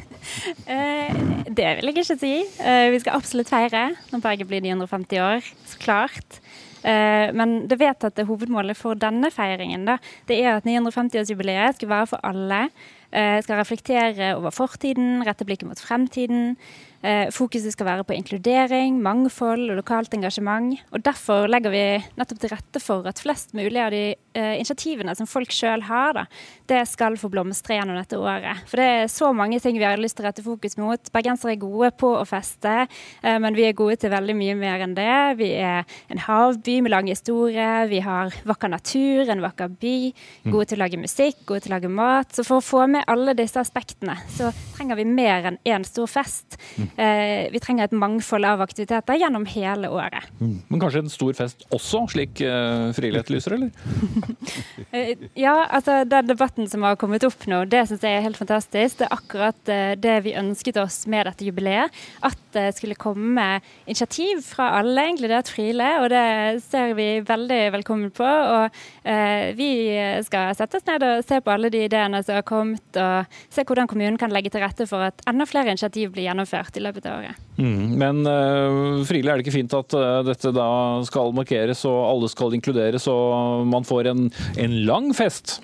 [0.69, 1.15] Eh,
[1.47, 2.33] det vil jeg ikke si.
[2.61, 6.38] Eh, vi skal absolutt feire når Bergen blir 950 år, så klart.
[6.83, 9.97] Eh, men det vedtatte hovedmålet for denne feiringen da,
[10.29, 12.69] det er at 950-årsjubileet skal være for alle.
[13.09, 16.51] Skal reflektere over fortiden, rette blikket mot fremtiden.
[16.99, 20.75] Eh, fokuset skal være på inkludering, mangfold og lokalt engasjement.
[20.91, 21.83] og Derfor legger vi
[22.19, 24.03] nettopp til rette for at flest mulig av de
[24.35, 26.25] eh, initiativene som folk sjøl har, da,
[26.67, 28.65] det skal få blomstre gjennom dette året.
[28.67, 31.11] For det er så mange ting vi har lyst til å rette fokus mot.
[31.15, 32.75] Bergensere er gode på å feste,
[33.23, 35.39] eh, men vi er gode til veldig mye mer enn det.
[35.39, 39.95] Vi er en havby med lang historie, vi har vakker natur, en vakker by.
[40.43, 40.51] Mm.
[40.51, 42.35] Gode til å lage musikk, gode til å lage mat.
[42.35, 46.11] Så for å få med alle disse aspektene, så trenger vi mer enn én stor
[46.11, 46.59] fest.
[46.97, 47.03] Mm.
[47.05, 50.27] Eh, vi trenger et mangfold av aktiviteter gjennom hele året.
[50.39, 53.71] Men kanskje en stor fest også, slik eh, Friele lyser, eller?
[54.95, 58.39] Eh, Ja, altså den debatten som har kommet opp nå, det syns jeg er helt
[58.39, 58.97] fantastisk.
[58.99, 61.93] Det er akkurat eh, det vi ønsket oss med dette jubileet.
[62.25, 66.95] At det skulle komme initiativ fra alle, egentlig, det er et frile, Og det ser
[66.97, 68.25] vi veldig velkommen på.
[68.25, 69.69] Og eh, vi
[70.25, 73.63] skal sette oss ned og se på alle de ideene som har kommet, og se
[73.67, 77.07] hvordan kommunen kan legge til rette for at enda flere initiativ blir gjennomført i løpet
[77.09, 77.47] av året.
[77.59, 77.95] Mm.
[77.99, 80.69] Men uh, Friele, er det ikke fint at uh, dette da
[81.07, 85.59] skal markeres og alle skal inkluderes og man får en, en lang fest?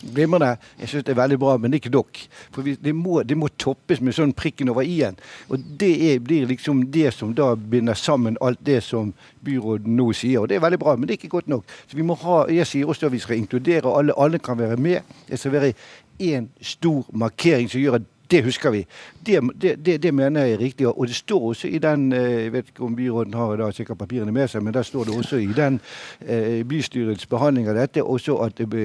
[0.00, 0.54] Glimrende.
[0.80, 2.20] Jeg syns det er veldig bra, men det er ikke nok.
[2.54, 5.18] For vi, det, må, det må toppes med sånn prikken over i-en.
[5.52, 9.12] Og det er, blir liksom det som da binder sammen alt det som
[9.44, 10.40] byråden nå sier.
[10.40, 11.76] Og det er veldig bra, men det er ikke godt nok.
[11.84, 14.16] Så vi må ha, Jeg sier også at vi skal inkludere alle.
[14.16, 15.04] Alle kan være med.
[15.28, 15.74] Det skal være
[16.20, 18.84] én stor markering som gjør at det husker vi.
[19.26, 20.88] Det, det, det, det, mener jeg er riktig.
[20.88, 23.98] Og det står også i den eh, Jeg vet ikke om byråden har da sikkert
[23.98, 25.80] papirene med seg, men der står det også i den
[26.20, 28.84] eh, bystyrets behandling av dette også at det ble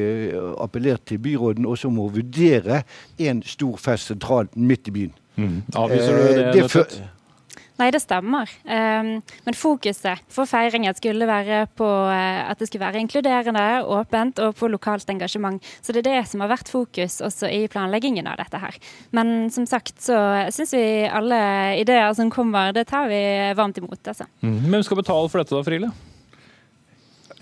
[0.62, 2.84] appellert til byråden også om å vurdere
[3.17, 5.13] en stor fest sentralt midt i byen.
[5.36, 5.62] Mm.
[5.75, 6.47] Avviser du det?
[6.47, 7.03] Eh, det?
[7.75, 8.51] Nei, det stemmer.
[8.63, 14.39] Um, men fokuset for feiringen skulle være på uh, at det skulle være inkluderende, åpent
[14.43, 15.59] og på lokalt engasjement.
[15.83, 18.79] Så det er det som har vært fokus også i planleggingen av dette her.
[19.15, 20.17] Men som sagt så
[20.55, 21.41] syns vi alle
[21.81, 23.21] ideer som kommer, det tar vi
[23.57, 24.29] varmt imot, altså.
[24.45, 24.59] Mm.
[24.71, 25.91] Hvem skal betale for dette da, Friele?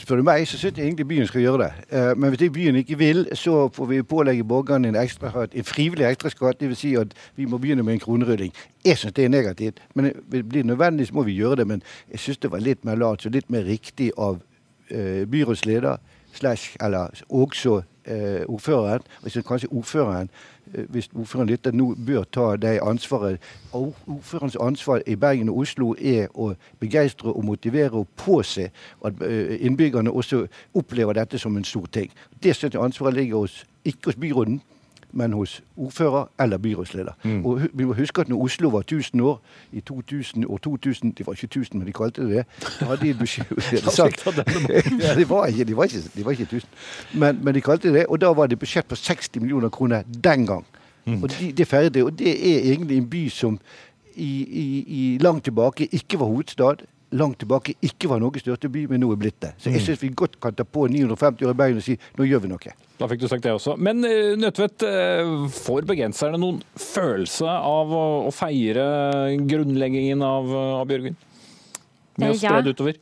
[0.04, 1.72] Spør du meg, så syns jeg egentlig byen skal gjøre det.
[1.96, 6.06] Eh, Men hvis byen ikke vil, så får vi pålegge borgerne en, ekstra, en frivillig
[6.10, 6.60] ekstraskatt.
[6.60, 6.78] Dvs.
[6.78, 8.52] Si at vi må begynne med en kronerydding.
[8.86, 9.80] Jeg syns det er negativt.
[9.96, 11.68] men Blir det nødvendig, så må vi gjøre det.
[11.68, 14.42] Men jeg syns det var litt mer lat og litt mer riktig av
[14.90, 15.98] eh, byrådsleder
[16.34, 19.02] slash, eller også eh, ordføreren.
[19.36, 20.30] Jeg kanskje ordføreren
[20.74, 23.40] eh, hvis ordføreren lytter nå, bør ta det ansvaret.
[23.74, 28.70] Ordførerens ansvar i Bergen og Oslo er å begeistre og motivere og påse
[29.06, 32.12] at eh, innbyggerne også opplever dette som en stor ting.
[32.44, 34.62] Det ansvaret ligger hos, ikke hos byråden,
[35.14, 37.12] men hos ordfører eller byrådsleder.
[37.24, 37.46] Mm.
[37.46, 41.28] Og vi må huske at når Oslo var 1000 år, i 2000 og 2000 Det
[41.28, 42.46] var ikke 1000, men de kalte det det.
[42.80, 44.26] Da hadde de beskjed, budsjett
[45.04, 46.70] ja, de var ikke, de var ikke, de var ikke 1000.
[47.14, 50.04] Men, men de kalte det det, og da var det budsjett på 60 millioner kroner
[50.24, 50.66] den gang.
[51.06, 52.04] Og de, det det.
[52.04, 53.60] Og det er egentlig en by som
[54.16, 56.86] i, i, i langt tilbake ikke var hovedstad.
[57.14, 59.52] Langt tilbake ikke var Norges største by, men nå er blitt det.
[59.62, 62.26] Så jeg syns vi godt kan ta på 950 år i Bergen og si nå
[62.26, 62.74] gjør vi noe.
[62.98, 63.76] Da fikk du sagt det også.
[63.78, 68.88] Men eh, Nødtvedt, eh, får bergenserne noen følelse av å, å feire
[69.50, 70.50] grunnleggingen av,
[70.82, 71.18] av Bjørgvin?
[72.18, 72.62] Med å Eh, spre ja.
[72.62, 72.98] det utover?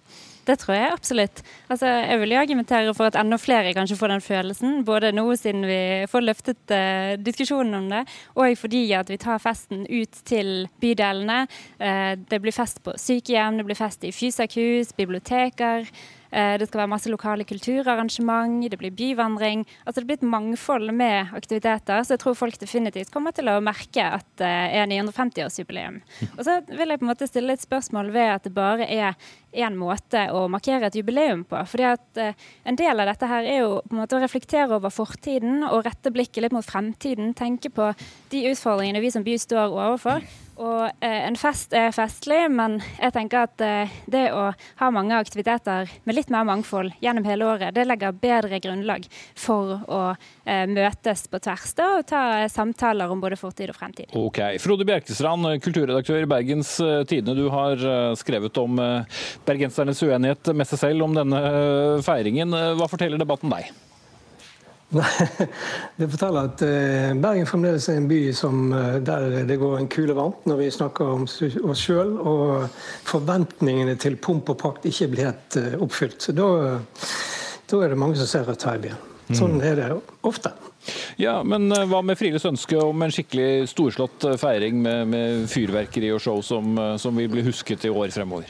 [0.46, 1.42] Det tror jeg absolutt.
[1.70, 4.80] Altså, jeg vil jo argumentere for at enda flere kanskje får den følelsen.
[4.86, 9.42] Både nå siden vi får løftet uh, diskusjonen om det, og fordi at vi tar
[9.44, 11.44] festen ut til bydelene.
[11.82, 15.86] Uh, det blir fest på sykehjem, det blir fest i fysakhus, biblioteker.
[16.32, 19.66] Eh, det skal være masse lokale kulturarrangement, det blir byvandring.
[19.86, 23.60] Altså Det blir et mangfold med aktiviteter, så jeg tror folk definitivt kommer til å
[23.64, 26.02] merke at det er 950-årsjubileum.
[26.38, 29.20] Og så vil jeg på en måte stille et spørsmål ved at det bare er
[29.52, 31.60] én måte å markere et jubileum på.
[31.68, 34.78] Fordi at eh, En del av dette her er jo på en måte å reflektere
[34.78, 37.34] over fortiden og rette blikket litt mot fremtiden.
[37.36, 37.90] Tenke på
[38.32, 40.24] de utfordringene vi som by står overfor.
[40.62, 45.18] Og eh, En fest er festlig, men jeg tenker at eh, det å ha mange
[45.18, 49.08] aktiviteter med litt mer mangfold gjennom hele året, det legger bedre grunnlag
[49.40, 53.80] for å eh, møtes på tvers da, og ta eh, samtaler om både fortid og
[53.80, 54.14] fremtid.
[54.18, 54.42] Ok.
[54.62, 57.38] Frode Bjerkestrand, kulturredaktør i Bergens eh, Tidende.
[57.40, 62.54] Du har eh, skrevet om eh, bergensernes uenighet med seg selv om denne eh, feiringen.
[62.54, 63.72] Eh, Hva forteller debatten deg?
[66.00, 69.92] Det forteller at eh, Bergen fremdeles er en by som, eh, der det går en
[69.92, 72.68] kule varmt når vi snakker om oss sjøl, og
[73.08, 76.20] forventningene til pomp og prakt ikke blir helt eh, oppfylt.
[76.20, 76.50] Så da,
[77.72, 79.08] da er det mange som ser rødt her i byen.
[79.32, 79.88] Sånn er det
[80.28, 80.52] ofte.
[81.22, 86.20] Ja, men Hva med Frieles ønske om en skikkelig storslått feiring med, med fyrverkeri og
[86.20, 88.50] show som, som vil bli husket i år fremover?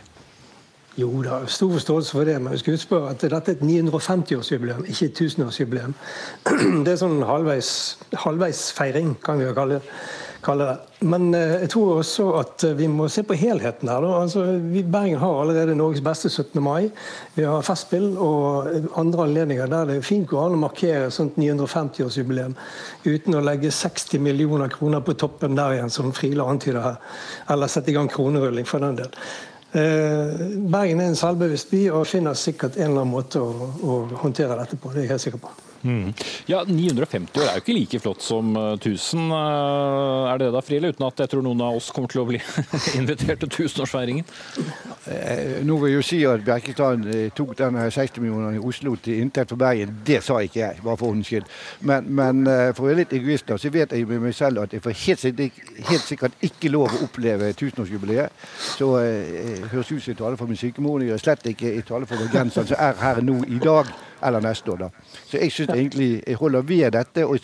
[0.99, 3.62] Jo da, stor forståelse for det, men vi skal huske på at dette er et
[3.63, 5.93] 950-årsjubileum, ikke et 1000-årsjubileum.
[6.86, 7.70] Det er sånn halvveis,
[8.26, 9.95] halvveisfeiring, kan vi jo kalle det.
[11.05, 14.05] Men eh, jeg tror også at eh, vi må se på helheten her.
[14.18, 14.43] Altså,
[14.91, 16.57] Bergen har allerede Norges beste 17.
[16.63, 16.89] mai.
[17.36, 22.57] Vi har Festspill og andre anledninger der det fint går an å markere sånt 950-årsjubileum
[23.05, 26.99] uten å legge 60 millioner kroner på toppen der igjen, som Friele antyder her.
[27.53, 29.13] Eller sette i gang kronerulling, for den del.
[29.72, 30.39] Eh,
[30.72, 34.57] Bergen er en selvbevisst by og finner sikkert en eller annen måte å, å håndtere
[34.59, 34.91] dette på.
[34.91, 35.70] Det er jeg helt sikker på.
[35.84, 36.13] Mm.
[36.49, 39.32] Ja, 950 år er jo ikke like flott som 1000.
[39.32, 40.91] Eh, er det da, Friele?
[40.93, 42.41] Uten at jeg tror noen av oss kommer til å bli
[42.99, 44.27] invitert til tusenårsfeiringen?
[45.11, 49.23] Eh, nå vil jeg jo si at Bjerkestrand tok denne 60 millionene i Oslo til
[49.23, 49.97] inntekt for Bergen.
[50.05, 51.49] Det sa ikke jeg, bare for ordens skyld.
[51.88, 52.43] Men, men,
[52.75, 54.97] for å være litt egoist, da, så vet jeg med meg selv at jeg får
[55.05, 58.45] helt sikkert, helt sikkert ikke lov å oppleve tusenårsjubileet.
[58.77, 61.01] Så eh, høres ut som jeg taler for min sykemor.
[61.01, 64.43] Jeg gjør slett ikke i tale for bergenseren som er her nå i dag eller
[64.43, 64.84] neste år.
[64.84, 64.89] da.
[65.25, 67.26] Så jeg syns egentlig holder ved dette.
[67.26, 67.39] Og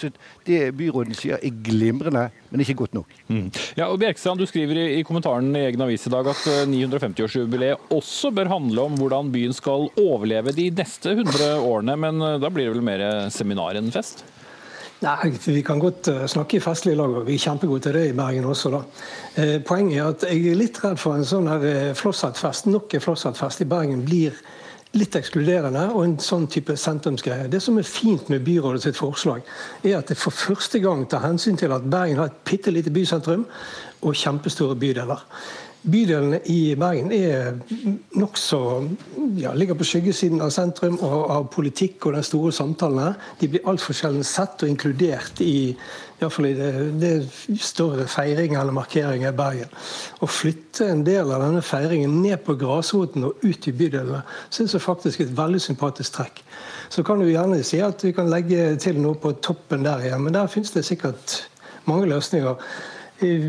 [0.47, 3.17] det byråden sier er glimrende, men ikke godt nok.
[3.27, 3.49] Mm.
[3.77, 7.75] Ja, og Bjerkstrand, du skriver i, i kommentaren i egen avis i dag at 950-årsjubileet
[7.75, 11.97] eh, også bør handle om hvordan byen skal overleve de neste 100 årene.
[11.99, 14.25] Men eh, da blir det vel mer seminar enn fest?
[15.03, 18.05] Nei, Vi kan godt eh, snakke i festlige lag, og vi er kjempegode til det
[18.09, 18.73] i Bergen også.
[18.73, 18.83] da.
[19.67, 23.61] Poenget er at jeg er litt redd for en sånn her Flosshattfest, nok en Flosshattfest
[23.61, 24.39] i Bergen blir
[24.95, 27.49] litt ekskluderende og en sånn type sentrumsgreie.
[27.51, 29.43] Det som er fint med byrådet sitt forslag,
[29.83, 32.93] er at det for første gang tar hensyn til at Bergen har et bitte lite
[32.93, 33.45] bysentrum
[34.01, 35.23] og kjempestore bydeler.
[35.87, 37.53] Bydelene i Bergen er
[38.19, 38.59] nokså
[39.39, 43.63] ja, ligger på skyggesiden av sentrum og av politikk og den store samtalen De blir
[43.69, 45.77] altfor sjelden sett og inkludert i
[46.17, 49.69] Iallfall i det, det større feiringen eller markeringen i Bergen.
[50.19, 54.73] Å flytte en del av denne feiringen ned på grasroten og ut i bydelene syns
[54.73, 56.41] jeg faktisk er et veldig sympatisk trekk.
[56.89, 60.25] Så kan du gjerne si at vi kan legge til noe på toppen der igjen,
[60.25, 61.43] men der finnes det sikkert
[61.85, 62.57] mange løsninger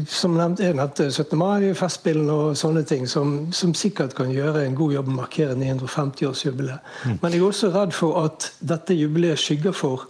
[0.08, 1.34] som nevnt jeg nevnte 17.
[1.36, 5.20] mai, Festspillene og sånne ting, som, som, sikkert kan gjøre en god jobb med å
[5.20, 6.92] markere 950-årsjubileet.
[7.04, 7.18] Mm.
[7.20, 10.08] Men jeg er også redd for at dette jubileet skygger for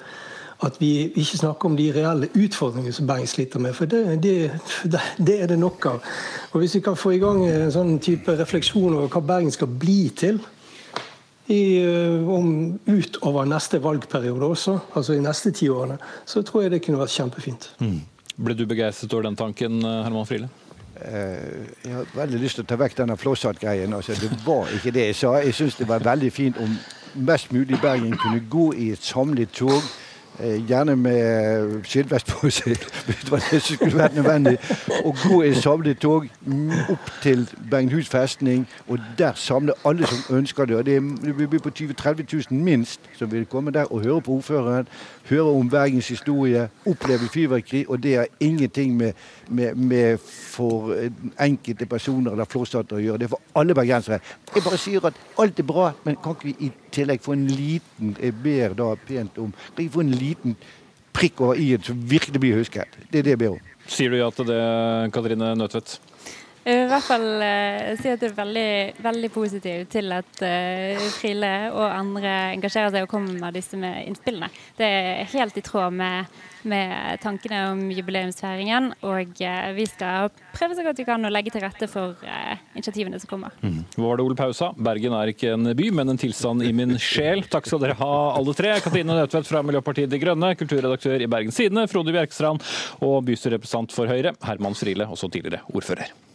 [0.66, 3.74] at vi ikke snakker om de reelle utfordringene som Bergen sliter med.
[3.78, 4.50] For det, det,
[4.82, 6.06] det, er det nok av.
[6.52, 9.70] Og Hvis vi kan få i gang en sånn type refleksjon over hva Bergen skal
[9.70, 10.40] bli til
[11.48, 16.74] i, eh, om, utover neste valgperiode også, altså i neste ti årene, så tror jeg
[16.74, 17.70] det kunne vært kjempefint.
[17.78, 18.00] Mm.
[18.38, 20.48] Ble du begeistret over den tanken, eh, Herman Friele?
[21.00, 23.94] Eh, jeg har veldig lyst til å ta vekk denne flosshatt-greien.
[23.94, 25.32] Altså, det var ikke det jeg sa.
[25.42, 26.76] Jeg syns det var veldig fint om
[27.14, 29.82] mest mulig Bergen kunne gå i et samlet tog
[30.40, 34.56] gjerne med skiltvest på seg, hvis det var det som skulle vært nødvendig.
[35.04, 36.28] Å gå i samlet tog
[36.92, 40.76] opp til Bergenhus festning, og der samle alle som ønsker det.
[40.76, 40.98] og Det
[41.48, 44.88] blir på 20 30 000 minst som vil komme der og høre på ordføreren,
[45.28, 47.84] høre om Bergens historie, oppleve fyrverkeri.
[47.88, 49.12] Og det har ingenting med,
[49.48, 50.92] med, med for
[51.40, 53.20] enkelte personer eller flåstater å gjøre.
[53.22, 54.20] Det er for alle bergensere.
[54.54, 57.46] Jeg bare sier at alt er bra, men kan ikke vi i tillegg få en
[57.50, 60.56] liten Jeg ber da pent om kan vi få en liten
[61.18, 62.98] prikk over i-en som virkelig blir husket.
[63.10, 63.74] Det er det jeg ber om.
[63.88, 64.60] Sier du ja til det,
[65.14, 65.98] Katrine Nødtvedt?
[66.68, 70.42] Jeg vil i hvert fall uh, si at det er veldig, veldig positivt til at
[70.44, 74.50] uh, Friele og andre engasjerer seg og kommer med disse med innspillene.
[74.76, 76.28] Det er helt i tråd med,
[76.68, 78.90] med tankene om jubileumsfeiringen.
[79.00, 82.20] Og uh, vi skal prøve så godt vi kan å legge til rette for
[82.76, 83.56] initiativene som kommer.
[83.64, 83.80] Mm.
[83.96, 84.74] Var det Ole Pausa?
[84.76, 87.46] Bergen er ikke en by, men en tilstand i min sjel.
[87.48, 88.76] Takk skal dere ha, alle tre.
[88.84, 92.60] Katrine Nødtvedt fra Miljøpartiet De Grønne, kulturredaktør i Bergens Tidende, Frode Bjerkstrand
[93.00, 96.27] og bystyrerepresentant for Høyre, Herman Friele, også tidligere ordfører.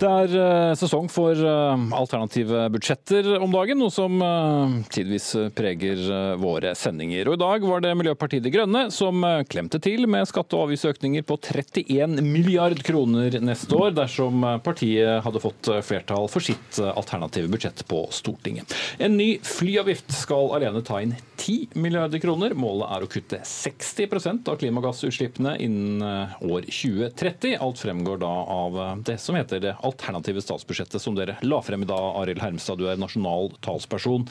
[0.00, 6.00] Det er uh, sesong for uh, alternative budsjetter om dagen, noe som uh, tidvis preger
[6.40, 7.28] våre sendinger.
[7.28, 11.24] Og I dag var det Miljøpartiet De Grønne som klemte til med skatte- og avgiftsøkninger
[11.24, 17.84] på 31 milliard kroner neste år, dersom partiet hadde fått flertall for sitt alternative budsjett
[17.88, 18.76] på Stortinget.
[19.00, 22.52] En ny flyavgift skal alene ta inn 10 milliarder kroner.
[22.58, 26.04] Målet er å kutte 60% av klimagassutslippene innen
[26.44, 27.56] år 2030.
[27.56, 31.88] Alt fremgår da av det som heter det alternative statsbudsjettet som dere la frem i
[31.88, 34.28] dag, Arild Hermstad, du er nasjonal talsperson.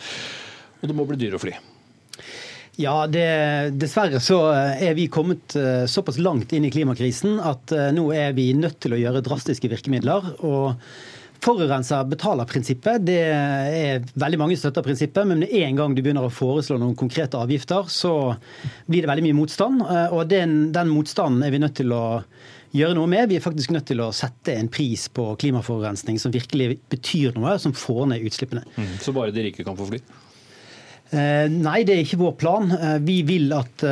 [0.80, 1.58] Og det må bli dyrere å fly?
[2.80, 3.26] Ja, det,
[3.76, 8.32] Dessverre så er vi kommet eh, såpass langt inn i klimakrisen at eh, nå er
[8.38, 10.30] vi nødt til å gjøre drastiske virkemidler.
[10.48, 10.78] og
[11.40, 13.06] Forurenser betaler-prinsippet.
[13.08, 16.98] det er Veldig mange støtter prinsippet, men med en gang du begynner å foreslå noen
[17.00, 18.36] konkrete avgifter, så
[18.90, 19.84] blir det veldig mye motstand.
[19.86, 22.04] Eh, og den, den motstanden er vi nødt til å
[22.76, 23.30] gjøre noe med.
[23.32, 27.58] Vi er faktisk nødt til å sette en pris på klimaforurensning som virkelig betyr noe,
[27.62, 28.66] som får ned utslippene.
[28.76, 28.98] Mm.
[29.02, 30.02] Så bare de rike kan få fly?
[31.10, 32.70] Eh, nei, det er ikke vår plan.
[32.76, 33.86] Eh, vi vil at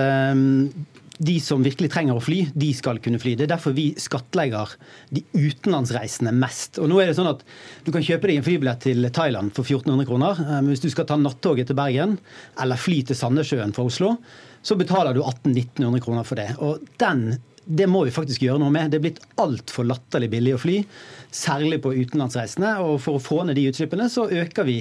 [1.18, 3.34] de som virkelig trenger å fly, de skal kunne fly.
[3.38, 4.76] Det er derfor vi skattlegger
[5.14, 6.78] de utenlandsreisende mest.
[6.82, 7.44] Og nå er det sånn at
[7.86, 10.42] Du kan kjøpe deg en flybillett til Thailand for 1400 kroner.
[10.62, 12.18] Men hvis du skal ta nattoget til Bergen
[12.62, 14.16] eller fly til Sandnessjøen fra Oslo,
[14.62, 16.50] så betaler du 1800-1900 kroner for det.
[16.60, 18.92] Og den det må vi faktisk gjøre noe med.
[18.92, 20.78] Det er blitt altfor latterlig billig å fly,
[21.36, 22.78] særlig på utenlandsreisene.
[22.86, 24.78] Og for å få ned de utslippene, så øker vi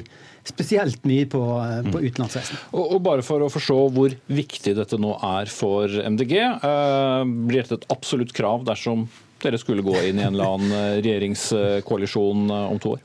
[0.49, 2.61] spesielt mye på, eh, på utenlandsreisen.
[2.73, 7.63] Og, og, bare for å forstå hvor viktig dette nå er for MDG, eh, blir
[7.63, 9.07] dette et absolutt krav dersom
[9.43, 13.05] dere skulle gå inn i en eller annen eh, regjeringskoalisjon eh, om to år?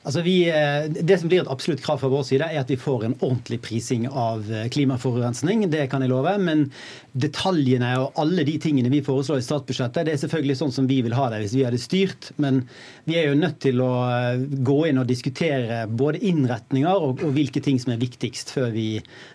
[0.00, 3.02] Altså vi, det som blir et absolutt krav fra vår side, er at vi får
[3.04, 5.66] en ordentlig prising av klimaforurensning.
[5.68, 6.32] Det kan jeg love.
[6.40, 6.70] Men
[7.12, 11.00] detaljene og alle de tingene vi foreslår i statsbudsjettet, det er selvfølgelig sånn som vi
[11.04, 12.30] vil ha det hvis vi hadde styrt.
[12.42, 12.62] Men
[13.08, 17.34] vi er jo nødt til å eh, gå inn og diskutere både innretninger og, og
[17.36, 18.86] hvilke ting som er viktigst, før vi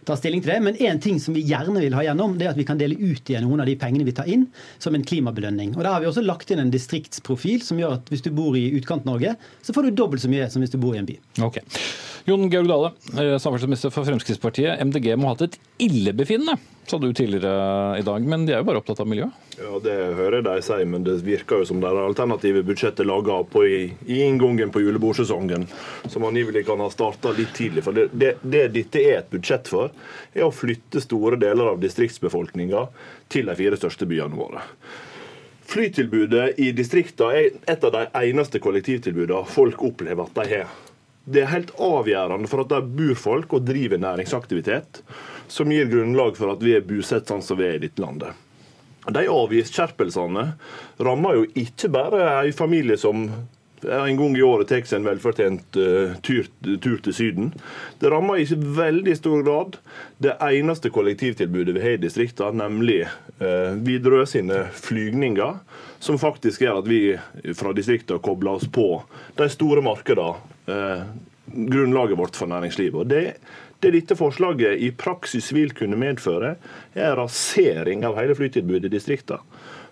[0.07, 0.59] tar stilling til det.
[0.67, 2.97] Men én ting som vi gjerne vil ha gjennom, det er at vi kan dele
[2.99, 4.47] ut igjen noen av de pengene vi tar inn,
[4.79, 5.75] som en klimabelønning.
[5.75, 8.57] Og Der har vi også lagt inn en distriktsprofil som gjør at hvis du bor
[8.57, 11.19] i Utkant-Norge, så får du dobbelt så mye som hvis du bor i en by.
[11.45, 11.61] Ok.
[12.27, 14.79] Jon Georg Dale, eh, samferdselsminister for Fremskrittspartiet.
[14.81, 16.55] MDG må ha hatt et illebefinnende,
[16.89, 18.23] sa du tidligere i dag.
[18.25, 19.29] Men de er jo bare opptatt av miljøet?
[19.59, 23.09] Ja, Det hører jeg de si, men det virker jo som det alternative budsjettet er
[23.11, 25.67] laga i, i inngangen på julebordsesongen,
[26.09, 27.83] som angivelig kan ha starta litt tidlig.
[27.83, 29.93] For det, det, det, dette er et budsjett for,
[30.33, 32.87] er å flytte store deler av distriktsbefolkninga
[33.29, 34.65] til de fire største byene våre.
[35.69, 40.73] Flytilbudet i distriktene er et av de eneste kollektivtilbudene folk opplever at de har.
[41.25, 45.01] Det er helt avgjørende for at der bor folk og driver næringsaktivitet,
[45.49, 48.37] som gir grunnlag for at vi er bosatt sånn som vi er i dette landet.
[49.05, 50.45] De avgiftsskjerpelsene
[51.05, 53.27] rammer jo ikke bare en familie som
[53.85, 56.47] en gang i året tar seg en velfortjent uh, tur,
[56.81, 57.51] tur, til Syden.
[58.01, 59.77] Det rammer i veldig stor grad
[60.23, 63.03] det eneste kollektivtilbudet vi har i distriktene, nemlig
[63.41, 65.59] uh, Widerøe sine flygninger,
[65.99, 67.01] som faktisk gjør at vi
[67.57, 68.89] fra distriktene kobler oss på
[69.37, 70.54] de store markedene.
[70.65, 71.05] Uh,
[71.45, 72.97] grunnlaget vårt for næringslivet.
[72.97, 73.37] Og det
[73.83, 76.55] det dette forslaget i praksis vil kunne medføre,
[76.95, 79.43] er rasering av hele flytilbudet i distriktene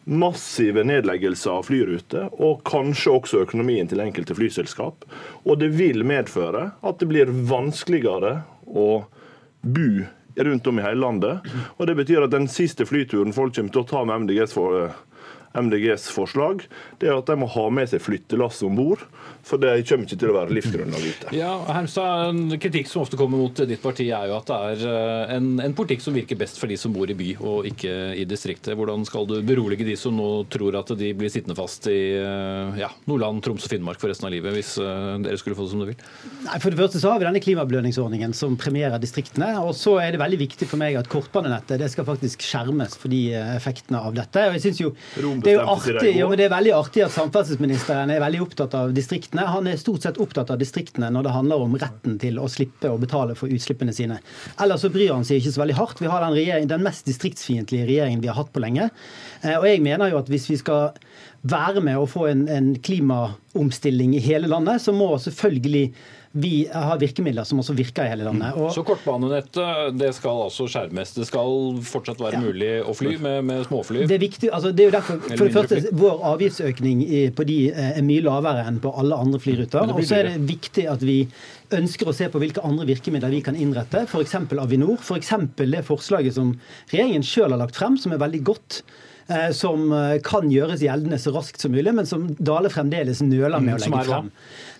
[0.03, 5.05] massive nedleggelser av flyruter, og kanskje også økonomien til enkelte flyselskap.
[5.47, 8.89] Og det vil medføre at det blir vanskeligere å
[9.63, 9.87] bo
[10.43, 11.49] rundt om i hele landet.
[11.77, 14.91] Og det betyr at den siste flyturen folk kommer til å ta med MDGs, for,
[15.53, 16.65] MDGs forslag,
[16.99, 19.03] det er at de må ha med seg flyttelass om bord.
[19.43, 21.31] For det kommer ikke til å være livsgrunnlag ute.
[21.35, 24.83] Ja, Hermstad, En kritikk som ofte kommer mot ditt parti, er jo at det er
[24.87, 27.91] eh, en, en, politikk som virker best for de som bor i by og ikke
[28.21, 28.71] i distriktet.
[28.79, 32.79] Hvordan skal du berolige de som nå tror at de blir sittende fast i eh,
[32.79, 35.73] ja, Nordland, Troms og Finnmark for resten av livet, hvis eh, dere skulle få det
[35.73, 36.07] som dere vil?
[36.47, 39.51] Nei, For det første så har vi denne klimabelønningsordningen som premierer distriktene.
[39.59, 43.11] Og så er det veldig viktig for meg at kortbanenettet det skal faktisk skjermes for
[43.11, 43.25] de
[43.57, 44.47] effektene av dette.
[44.47, 44.95] Og jeg synes jo,
[45.43, 48.95] det er jo artig, jo, det er veldig artig at samferdselsministeren er veldig opptatt av
[48.95, 49.51] distriktene distriktene.
[49.53, 52.89] Han er stort sett opptatt av distriktene når det handler om retten til å slippe
[52.89, 54.19] å betale for utslippene sine.
[54.59, 56.01] Ellers så bryr han seg ikke så veldig hardt.
[56.01, 58.89] Vi har den, den mest distriktsfiendtlige regjeringen vi har hatt på lenge.
[59.41, 60.93] Eh, og jeg mener jo at hvis vi skal
[61.43, 65.89] være med å få en, en klimaomstilling i hele landet, så må selvfølgelig
[66.35, 68.55] vi har virkemidler som også virker i hele landet.
[68.57, 68.71] Og...
[68.73, 71.11] Så kortbanenettet det skal altså skjermes?
[71.13, 72.41] Det skal fortsatt være ja.
[72.41, 74.07] mulig å fly med, med, småfly?
[74.09, 77.03] Det er viktig, altså det er jo derfor, for det første, Vår avgiftsøkning
[77.37, 79.93] på de eh, er mye lavere enn på alle andre flyruter.
[79.93, 81.19] Og så er det viktig at vi
[81.77, 84.35] ønsker å se på hvilke andre virkemidler vi kan innrette, f.eks.
[84.57, 84.97] Avinor.
[85.05, 85.33] F.eks.
[85.53, 86.55] For det forslaget som
[86.89, 88.81] regjeringen sjøl har lagt frem, som er veldig godt
[89.29, 93.61] eh, som eh, kan gjøres gjeldende så raskt som mulig, men som Dale fremdeles nøler
[93.61, 94.31] med å mm, legge frem.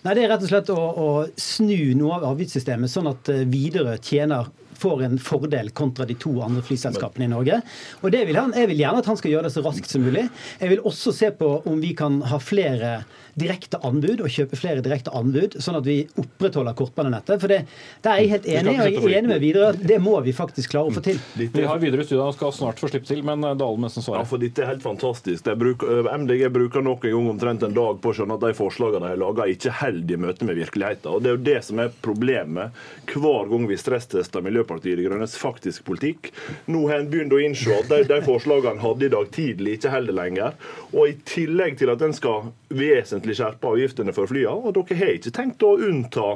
[0.04, 1.08] Nei, Det er rett og slett å, å
[1.40, 6.34] snu noe av avgiftssystemet, sånn at eh, Widerøe tjener får en fordel kontra de to
[6.44, 7.60] andre flyselskapene i Norge.
[8.02, 10.04] Og det vil han, Jeg vil gjerne at han skal gjøre det så raskt som
[10.04, 10.26] mulig.
[10.60, 12.98] Jeg vil også se på om vi kan ha flere
[13.38, 17.40] direkte anbud og kjøpe flere direkte anbud, sånn at vi opprettholder kortbanenettet.
[17.42, 17.60] For det,
[18.04, 20.34] der er jeg helt enig, og jeg er enig med Widerøe at det må vi
[20.36, 21.20] faktisk klare å få til.
[21.34, 24.22] Vi har videre studier og skal snart få slippe til, men eh, Dalen nesten svarer.
[24.22, 25.50] Ja, for dette er helt fantastisk.
[25.60, 28.52] Bruker, eh, MDG bruker nok en gang omtrent en dag på å skjønne at de
[28.58, 31.10] forslagene de har laga, ikke holder i møte med virkeligheten.
[31.10, 35.36] Og Det er jo det som er problemet hver gang vi stresstester Miljøpartiet De Grønnes
[35.40, 36.30] faktisk politikk.
[36.70, 39.92] Nå har en begynt å innse at de, de forslagene hadde i dag tidlig, ikke
[39.94, 40.58] holder lenger.
[40.92, 45.14] Og i tillegg til at en skal vesentlig skjerpe avgiftene for flyene, og dere har
[45.16, 46.26] ikke tenkt å unnta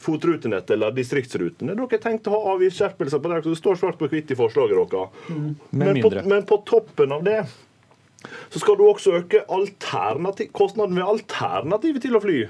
[0.00, 1.72] FOT-rutenettet eller distriktsrutene.
[1.72, 4.38] Dere har tenkt å ha avgiftsskjerpelser på det, så det står svart på hvitt i
[4.38, 5.26] forslaget deres.
[5.32, 5.50] Mm.
[5.70, 7.40] Men, på, men på toppen av det
[8.52, 9.44] så skal du også øke
[10.52, 12.40] kostnaden ved alternativet til å fly.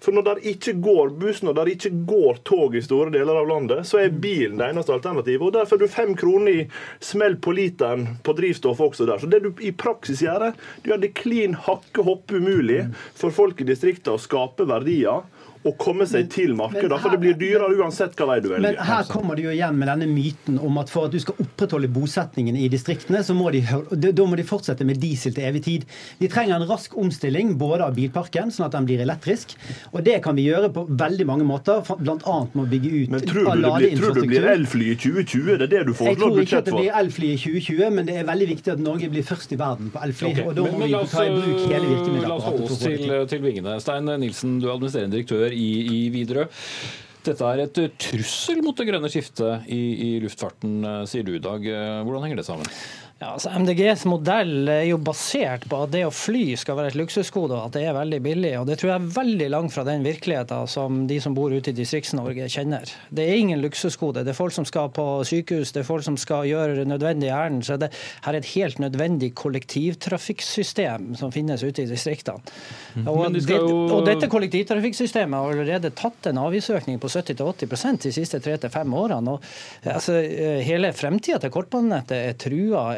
[0.00, 3.48] For når det ikke går buss, når det ikke går tog i store deler av
[3.50, 5.44] landet, så er bilen det eneste alternativet.
[5.44, 6.66] og Derfor er du fem kroner i
[7.04, 9.20] smell på literen på drivstoff også der.
[9.20, 12.86] Så det du i praksis gjør, du gjør det klin hakke hoppe umulig
[13.18, 15.26] for folk i distriktene å skape verdier
[15.60, 16.96] å komme seg til markedet.
[17.02, 18.64] For det blir dyrere uansett hva vei du velger.
[18.64, 21.36] Men her kommer du jo igjen med denne myten om at for at du skal
[21.42, 23.60] opprettholde bosettingen i distriktene, så må de,
[23.92, 25.84] da må de fortsette med diesel til evig tid.
[26.20, 29.52] De trenger en rask omstilling både av bilparken, sånn at den blir elektrisk.
[29.92, 32.38] Og det kan vi gjøre på veldig mange måter, bl.a.
[32.54, 34.96] med å bygge ut Men tror du, det blir, tror du det blir elfly i
[34.96, 35.52] 2020?
[35.60, 36.08] Det er det du foreslår budsjett for?
[36.08, 38.84] Jeg tror ikke at det blir elfly i 2020, men det er veldig viktig at
[38.88, 40.32] Norge blir først i verden på elfly.
[40.32, 40.48] Okay.
[40.48, 42.30] Og da må men, men, vi ta i bruk hele virkemiddelapparatet.
[42.30, 43.76] La oss holde oss til, til vingene.
[43.84, 46.48] Stein Nilsen, du er administrerende direktør i, i Widerøe.
[47.20, 50.80] Dette er et trussel mot det grønne skiftet i, i luftfarten,
[51.10, 51.66] sier du i dag.
[52.06, 52.70] Hvordan henger det sammen?
[53.20, 56.96] Ja, altså MDGs modell er jo basert på at det å fly skal være et
[56.96, 58.52] luksusgode, og at det er veldig billig.
[58.56, 61.68] og Det tror jeg er veldig langt fra den virkeligheten som de som bor ute
[61.68, 62.88] i Distrikts-Norge kjenner.
[63.12, 64.22] Det er ingen luksusgode.
[64.24, 67.66] Det er folk som skal på sykehus, det er folk som skal gjøre nødvendige ærend.
[67.68, 67.90] Så det
[68.24, 72.40] her er et helt nødvendig kollektivtrafikksystem som finnes ute i distriktene.
[72.94, 73.04] Mhm.
[73.04, 73.84] Og, de det, jo...
[73.98, 78.96] og dette kollektivtrafikksystemet har allerede tatt en avgiftsøkning på 70-80% de siste tre til fem
[78.96, 79.36] årene.
[79.36, 80.16] og altså,
[80.64, 82.88] Hele fremtida til kortbanenettet er trua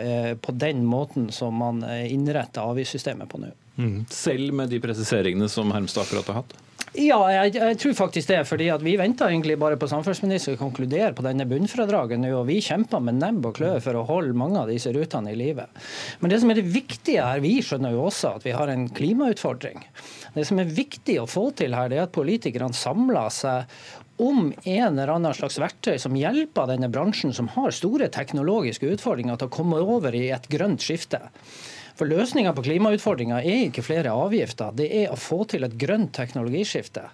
[0.41, 3.53] på den måten som man innretter avgiftssystemet på nå.
[3.77, 4.05] Mm.
[4.11, 6.55] Selv med de presiseringene som Hermstad akkurat har hatt?
[6.93, 8.43] Ja, jeg, jeg, tror faktisk det.
[8.45, 12.35] fordi at Vi venter egentlig bare på samferdselsministeren å konkludere på denne bunnfradraget nå.
[12.37, 15.39] og Vi kjemper med nebb og klør for å holde mange av disse rutene i
[15.39, 15.65] live.
[16.21, 18.91] Men det som er det viktige her, vi skjønner jo også at vi har en
[18.93, 19.81] klimautfordring.
[20.37, 23.73] Det som er viktig å få til her, det er at politikerne samler seg
[24.21, 29.39] om en eller annen slags verktøy som hjelper denne bransjen, som har store teknologiske utfordringer,
[29.39, 31.23] til å komme over i et grønt skifte.
[32.03, 36.11] For Løsninga på klimautfordringa er ikke flere avgifter, det er å få til et grønt
[36.17, 37.05] teknologiskifte.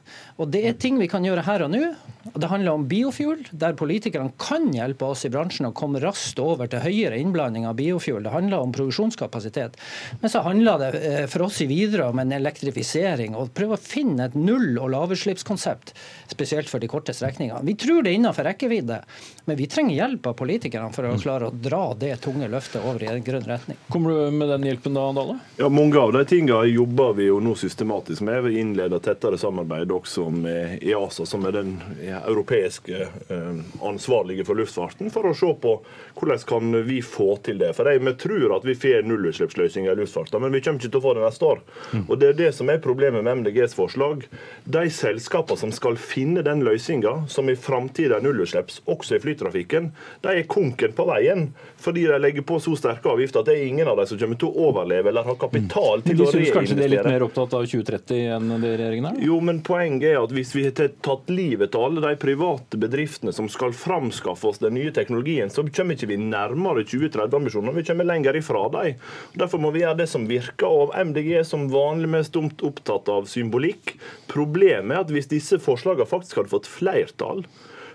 [0.41, 1.91] Og Det er ting vi kan gjøre her og nå.
[2.32, 6.70] Det handler om biofuel, der politikerne kan hjelpe oss i bransjen å komme raskt over
[6.72, 8.22] til høyere innblanding av biofuel.
[8.24, 9.76] Det handler om produksjonskapasitet.
[10.22, 11.03] Men så handler det
[11.34, 15.93] for oss i Widerøe om en elektrifisering og prøve å finne et null- og lavutslippskonsept,
[16.32, 17.61] spesielt for de korte strekningene.
[17.68, 19.03] Vi tror det er innenfor rekkevidde,
[19.45, 23.05] men vi trenger hjelp av politikerne for å klare å dra det tunge løftet over
[23.05, 23.80] i en grønn retning.
[23.93, 25.39] Kommer du med den hjelpen da, Dale?
[25.57, 28.43] Ja, Mange av de tingene jobber vi jo nå systematisk med.
[28.45, 31.74] Vi innleder tettere samarbeid også med EASA, som er den
[32.18, 35.74] europeiske eh, ansvarlige for luftfarten, for å se på
[36.18, 37.72] hvordan kan vi få til det.
[37.76, 41.07] For Vi tror at vi får nullutslippsløsninger i luftfarten, men vi kommer ikke til å
[41.07, 41.62] få det neste år.
[42.07, 44.26] Og Det er det som er problemet med MDGs forslag.
[44.64, 49.93] De selskapene som skal finne den løsninga, som i framtida er nullutslipps, også i flytrafikken,
[50.22, 51.49] de er konken på veien.
[51.79, 54.39] Fordi de legger på så sterke avgifter at det er ingen av dem som kommer
[54.41, 56.43] til å overleve eller ha kapital til å reinvestere.
[56.43, 59.21] Du syns kanskje de er litt mer opptatt av 2030 enn det regjeringen er?
[59.25, 63.35] Jo, men poenget er at hvis vi har tatt livet til alle de private bedriftene
[63.35, 68.09] som skal framskaffe oss den nye teknologien, så kommer ikke vi nærmere 2030-ambisjonene, vi kommer
[68.09, 68.99] lenger ifra dem.
[69.39, 70.69] Derfor må vi gjøre det som virker.
[70.69, 73.95] Og MDG er som vanlig mest opptatt av symbolikk.
[74.31, 77.45] Problemet er at hvis disse forslagene faktisk hadde fått flertall,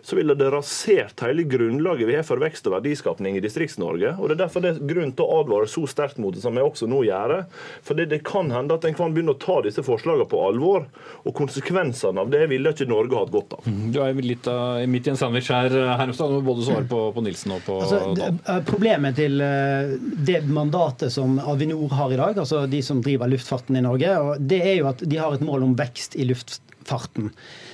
[0.04, 4.18] så ville det rasert hele grunnlaget vi har for vekst og verdiskapning i Distrikts-Norge.
[4.20, 6.60] Og Det er derfor det er grunn til å advare så sterkt mot det som
[6.60, 7.36] jeg også nå gjør.
[7.88, 10.90] For det, det kan hende at en kan begynne å ta disse forslagene på alvor,
[11.24, 13.70] og konsekvensene av det ville ikke Norge hatt godt av.
[13.96, 16.34] Du er litt av, midt i en sandwich her, Hermstad.
[16.34, 18.30] Du må både svare på, på Nilsen og på altså, det,
[18.68, 23.88] Problemet til det mandatet som Avinor har i dag, altså de som driver luftfarten i
[23.88, 26.73] Norge, det er jo at de har et mål om vekst i luftfarten.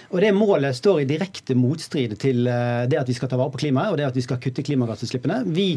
[0.10, 3.62] Og Det målet står i direkte motstrid til det at vi skal ta vare på
[3.62, 5.44] klimaet og det at vi skal kutte klimagassutslippene.
[5.54, 5.76] Vi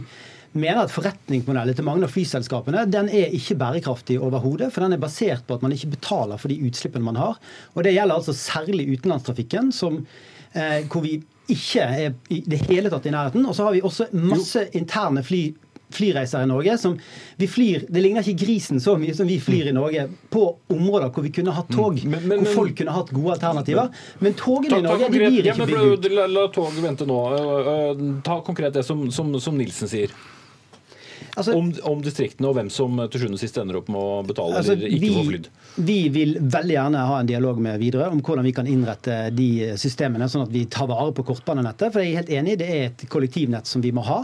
[0.58, 4.70] mener at forretningsmodellen til mange av flyselskapene den er ikke bærekraftig overhodet.
[4.74, 7.40] For den er basert på at man ikke betaler for de utslippene man har.
[7.74, 10.06] Og Det gjelder altså særlig utenlandstrafikken, som,
[10.54, 13.46] eh, hvor vi ikke er i det hele tatt i nærheten.
[13.46, 15.54] Og så har vi også masse interne fly
[15.94, 16.78] flyreiser i Norge.
[16.78, 16.98] som
[17.36, 21.10] vi flyr, Det ligner ikke grisen så mye som vi flyr i Norge på områder
[21.12, 22.02] hvor vi kunne hatt tog.
[22.04, 23.90] Men, men, hvor folk kunne hatt gode alternativer.
[24.20, 26.12] Men togene i Norge de blir ikke bygd ut.
[26.12, 27.18] La, la tog vente nå.
[28.24, 30.14] Ta konkret det som, som, som Nilsen sier.
[31.32, 34.16] Altså, om, om, distriktene og hvem som til sjuende og sist ender opp med å
[34.28, 35.46] betale altså, eller ikke vi, få flydd.
[35.88, 39.48] Vi vil veldig gjerne ha en dialog med Widerøe om hvordan vi kan innrette de
[39.80, 41.94] systemene, sånn at vi tar vare på kortbanenettet.
[41.94, 44.18] For jeg er helt enig, det er et kollektivnett som vi må ha.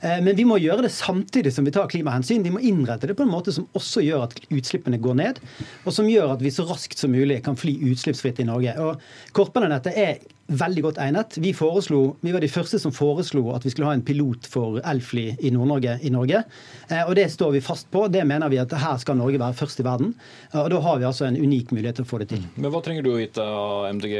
[0.00, 2.44] Men vi må gjøre det samtidig som vi tar klimahensyn.
[2.44, 5.42] Vi må innrette det på en måte som også gjør at utslippene går ned,
[5.84, 8.76] og som gjør at vi så raskt som mulig kan fly utslippsfritt i Norge.
[8.80, 11.36] Og Kortbanenettet er veldig godt egnet.
[11.42, 14.78] Vi, foreslo, vi var de første som foreslo at vi skulle ha en pilot for
[14.86, 15.98] elfly i Nord-Norge.
[16.02, 16.42] i Norge.
[16.88, 18.06] Eh, og Det står vi fast på.
[18.08, 20.14] Det mener vi at her skal Norge være først i verden.
[20.52, 22.44] Eh, og Da har vi altså en unik mulighet til å få det til.
[22.56, 24.14] Men hva trenger du å vite av MDG,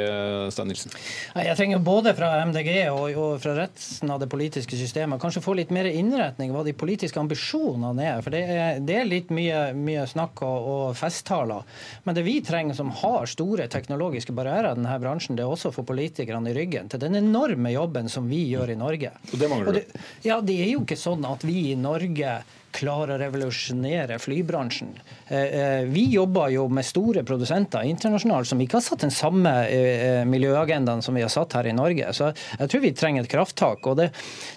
[0.51, 0.97] Stein Nilsen?
[1.37, 5.71] Jeg trenger både fra MDG og, fra resten av det politiske systemet kanskje få litt
[5.71, 8.23] mer innretning hva de politiske ambisjonene er.
[8.25, 11.63] For det er, det er litt mye, mye snakk og, og festtaler.
[12.05, 15.73] Men det vi trenger som har store teknologiske barrierer i denne bransjen, det er også
[15.75, 15.87] for
[16.17, 19.11] politikerne i ryggen til den enorme jobben som vi gjør i Norge.
[19.33, 19.99] Og det mangler du.
[20.25, 22.39] ja, det er jo ikke sånn at vi i Norge
[22.77, 24.93] klarer å revolusjonere flybransjen.
[25.29, 29.53] Eh, eh, Vi jobber jo med store produsenter internasjonalt som ikke har satt den samme
[29.67, 32.13] eh, miljøagendaen som vi har satt her i Norge.
[32.17, 33.87] Så jeg tror vi trenger et krafttak.
[33.87, 34.11] Og det,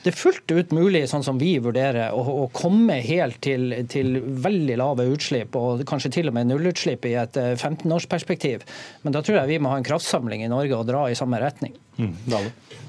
[0.03, 4.19] det er fullt ut mulig, sånn som vi vurderer, å, å komme helt til, til
[4.43, 8.67] veldig lave utslipp, og kanskje til og med nullutslipp i et eh, 15-årsperspektiv.
[9.03, 11.41] Men da tror jeg vi må ha en kraftsamling i Norge og dra i samme
[11.41, 11.77] retning.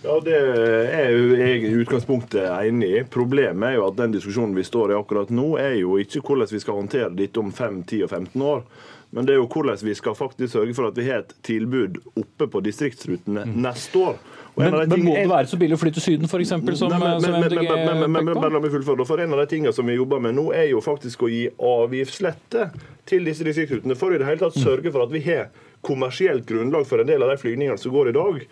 [0.02, 3.02] Ja, Det er jo jeg i utgangspunktet enig i.
[3.04, 6.48] Problemet er jo at den diskusjonen vi står i akkurat nå, er jo ikke hvordan
[6.54, 8.64] vi skal håndtere dette om 5, 10 og 15 år.
[9.10, 11.98] Men det er jo hvordan vi skal faktisk sørge for at vi har et tilbud
[12.16, 14.20] oppe på distriktsrutene neste år.
[14.56, 17.20] Men, men må det være så billig å fly til Syden, f.eks., som, Nei, men-
[17.22, 19.06] som MDG peker på?
[19.06, 21.44] For En av de tingene som vi jobber med nå, er jo faktisk å gi
[21.58, 22.70] avgiftslette
[23.06, 23.96] til disse distriktsrutene.
[23.98, 25.48] For i det hele tatt sørge for at vi har
[25.86, 28.42] kommersielt grunnlag for en del av de flygningene som går i dag.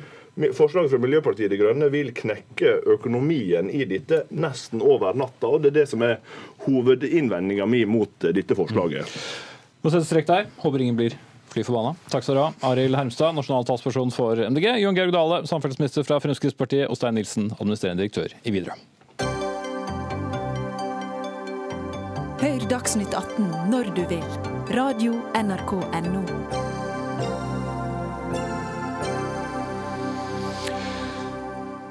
[0.54, 5.50] Forslaget fra Miljøpartiet De Grønne vil knekke økonomien i dette nesten over natta.
[5.50, 6.20] og Det er det som er
[6.66, 9.10] hovedinnvendinga mi mot eh, dette forslaget.
[9.82, 10.46] Må sette strek der.
[10.62, 11.16] Håper ingen blir
[11.50, 11.96] fly forbanna.
[12.12, 12.52] Takk skal du ha.
[12.70, 14.68] Arild Hermstad, nasjonal talsperson for MDG.
[14.84, 16.86] Jon Georg Dale, samferdselsminister fra Fremskrittspartiet.
[16.86, 18.78] Og Stein Nilsen, administrerende direktør i Widerøe.
[22.38, 24.24] Hør Dagsnytt 18 når du vil.
[24.78, 26.67] Radio NRK Radio.nrk.no.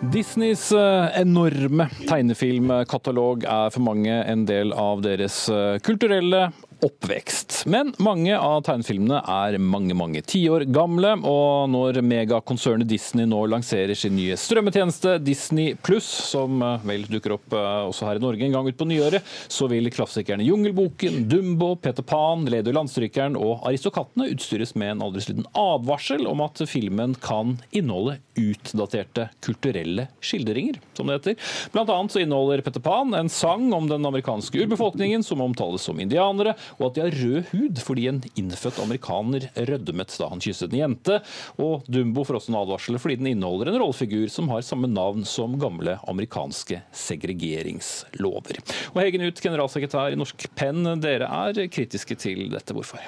[0.01, 6.51] Disneys eh, enorme tegnefilmkatalog er for mange en del av deres eh, kulturelle
[6.85, 7.63] oppvekst.
[7.69, 13.97] Men mange av tegnefilmene er mange mange tiår gamle, og når megakonsernet Disney nå lanserer
[13.97, 18.45] sin nye strømmetjeneste Disney Pluss, som eh, vel dukker opp eh, også her i Norge
[18.47, 24.29] en gang utpå nyåret, så vil klassikerne Jungelboken, Dumbo, Peter Pan, Lady Landstrykeren og Aristokattene
[24.33, 30.77] utstyres med en aldri så liten advarsel om at filmen kan inneholde utdaterte kulturelle skildringer,
[30.97, 31.53] som det heter.
[31.73, 35.99] Blant annet så inneholder Peter Pan en sang om den amerikanske urbefolkningen som omtales som
[35.99, 40.73] indianere, og at de har rød hud fordi en innfødt amerikaner rødmet da han kysset
[40.73, 41.19] en jente.
[41.61, 45.25] Og Dumbo får også en advarsel fordi den inneholder en rollefigur som har samme navn
[45.27, 48.61] som gamle amerikanske segregeringslover.
[48.93, 52.75] Og Hegen Ut, generalsekretær i Norsk Penn, dere er kritiske til dette.
[52.77, 53.01] Hvorfor?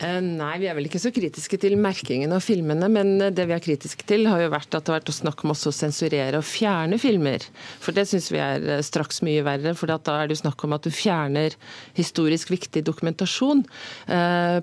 [0.00, 3.44] Eh, Nei, vi er vel ikke så kritiske til merkingen av filmene, men eh, det
[3.48, 5.76] vi er kritiske til, har jo vært at det har vært snakk om også å
[5.76, 7.44] sensurere og fjerne filmer.
[7.82, 10.64] For det syns vi er eh, straks mye verre, for da er det jo snakk
[10.64, 11.56] om at du fjerner
[11.98, 13.62] historisk viktig dokumentasjon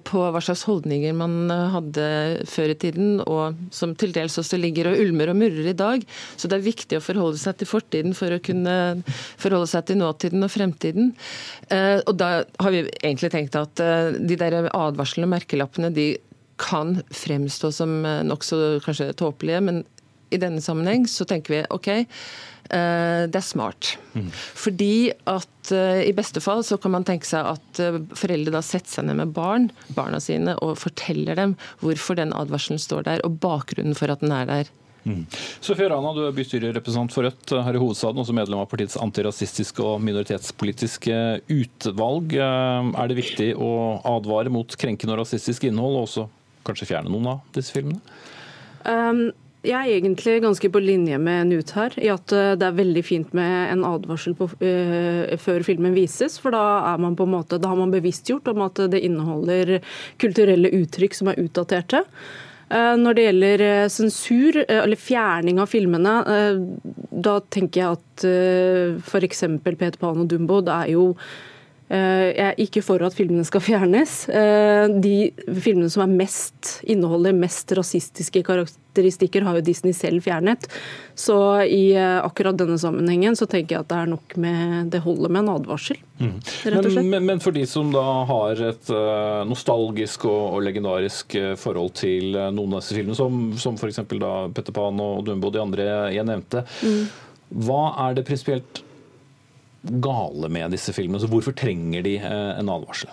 [0.08, 2.06] på hva slags holdninger man hadde
[2.50, 6.04] før i tiden, og som til dels også ligger og ulmer og murrer i dag.
[6.40, 8.76] Så det er viktig å forholde seg til fortiden for å kunne
[9.40, 11.14] forholde seg til nåtiden og fremtiden.
[12.08, 12.32] Og da
[12.64, 16.14] har vi egentlig tenkt at de der advarslene og merkelappene de
[16.58, 19.84] kan fremstå som eh, nokså kanskje tåpelige, men
[20.34, 23.94] i denne sammenheng så tenker vi OK, eh, det er smart.
[24.58, 27.84] Fordi at eh, i beste fall så kan man tenke seg at
[28.18, 32.82] foreldre da setter seg ned med barn, barna sine, og forteller dem hvorfor den advarselen
[32.82, 34.76] står der, og bakgrunnen for at den er der.
[35.64, 39.84] Sofie Rana, du er bystyrerepresentant for Rødt her i hovedstaden, også medlem av partiets antirasistiske
[39.84, 41.18] og minoritetspolitiske
[41.54, 42.38] utvalg.
[42.38, 43.72] Eh, Er det viktig å
[44.06, 46.28] advare mot krenkende og rasistisk innhold, og også
[46.68, 48.02] kanskje fjerne noen av disse filmene?
[48.88, 49.30] Um,
[49.68, 53.04] jeg er egentlig ganske på linje med Nut her, i at uh, det er veldig
[53.04, 56.38] fint med en advarsel på, uh, før filmen vises.
[56.42, 59.80] For da, er man på en måte, da har man bevisstgjort om at det inneholder
[60.22, 62.04] kulturelle uttrykk som er utdaterte.
[62.68, 66.16] Uh, Når det gjelder uh, sensur, uh, eller fjerning av filmene,
[67.28, 68.26] da tenker jeg at
[69.08, 69.46] f.eks.
[69.64, 71.57] Peter Pan og Dumbo, det er jo Eh,
[71.88, 74.26] Jeg er ikke for at filmene skal fjernes.
[74.28, 80.66] Eh, De filmene som er mest, inneholder mest rasistiske karakteristikker, har jo Disney selv fjernet.
[81.16, 85.00] Så i eh, akkurat denne sammenhengen så tenker jeg at det er nok med Det
[85.06, 86.02] holder med en advarsel.
[86.20, 91.38] Og Men, men, men for de som da har et eh, nostalgisk og, og legendarisk
[91.40, 94.02] eh, forhold til eh, noen av disse filmene, som, som f.eks.
[94.10, 97.08] Petter Pan og Dumbo og de andre jeg nevnte, Mm.
[97.64, 98.82] hva er det prinsipielt
[99.82, 101.22] gale med disse filmene?
[101.22, 103.12] Så hvorfor trenger de eh, en advarsel?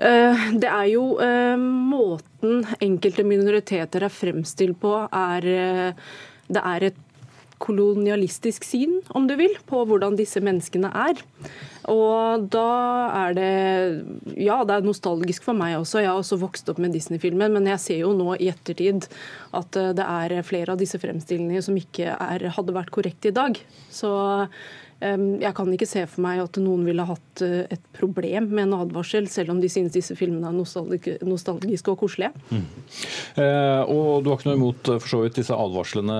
[0.00, 5.94] Eh, det er jo eh, måten enkelte minoriteter er fremstilt på, er
[6.50, 7.06] Det er et
[7.60, 11.20] kolonialistisk syn, om du vil, på hvordan disse menneskene er.
[11.92, 12.70] Og da
[13.26, 13.50] er det
[14.40, 16.00] Ja, det er nostalgisk for meg også.
[16.00, 19.06] Jeg har også vokst opp med Disney-filmen, men jeg ser jo nå i ettertid
[19.52, 23.60] at det er flere av disse fremstillingene som ikke er, hadde vært korrekte i dag.
[23.92, 24.08] Så
[25.00, 28.76] jeg kan ikke se for meg at noen ville hatt eh, et problem med en
[28.82, 32.32] advarsel, selv om de synes disse filmene er nostalgiske og koselige.
[32.50, 32.66] Mm.
[33.40, 36.18] Eh, og Du har ikke noe imot eh, for så vidt disse advarslene,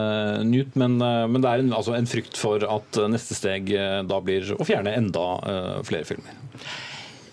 [0.49, 3.69] Newt, men, eh, men det er en, altså en, frykt for at neste steg
[4.09, 6.41] da blir å fjerne enda eh, flere filmer?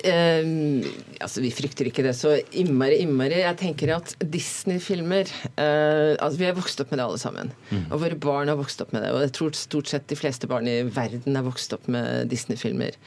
[0.05, 0.83] Uh,
[1.23, 3.39] altså Vi frykter ikke det så innmari, innmari.
[3.41, 7.49] Jeg tenker at Disney-filmer eh, altså Vi har vokst opp med det alle sammen.
[7.71, 7.87] Mm.
[7.89, 9.13] Og våre barn har vokst opp med det.
[9.15, 12.97] Og jeg tror stort sett de fleste barn i verden har vokst opp med Disney-filmer.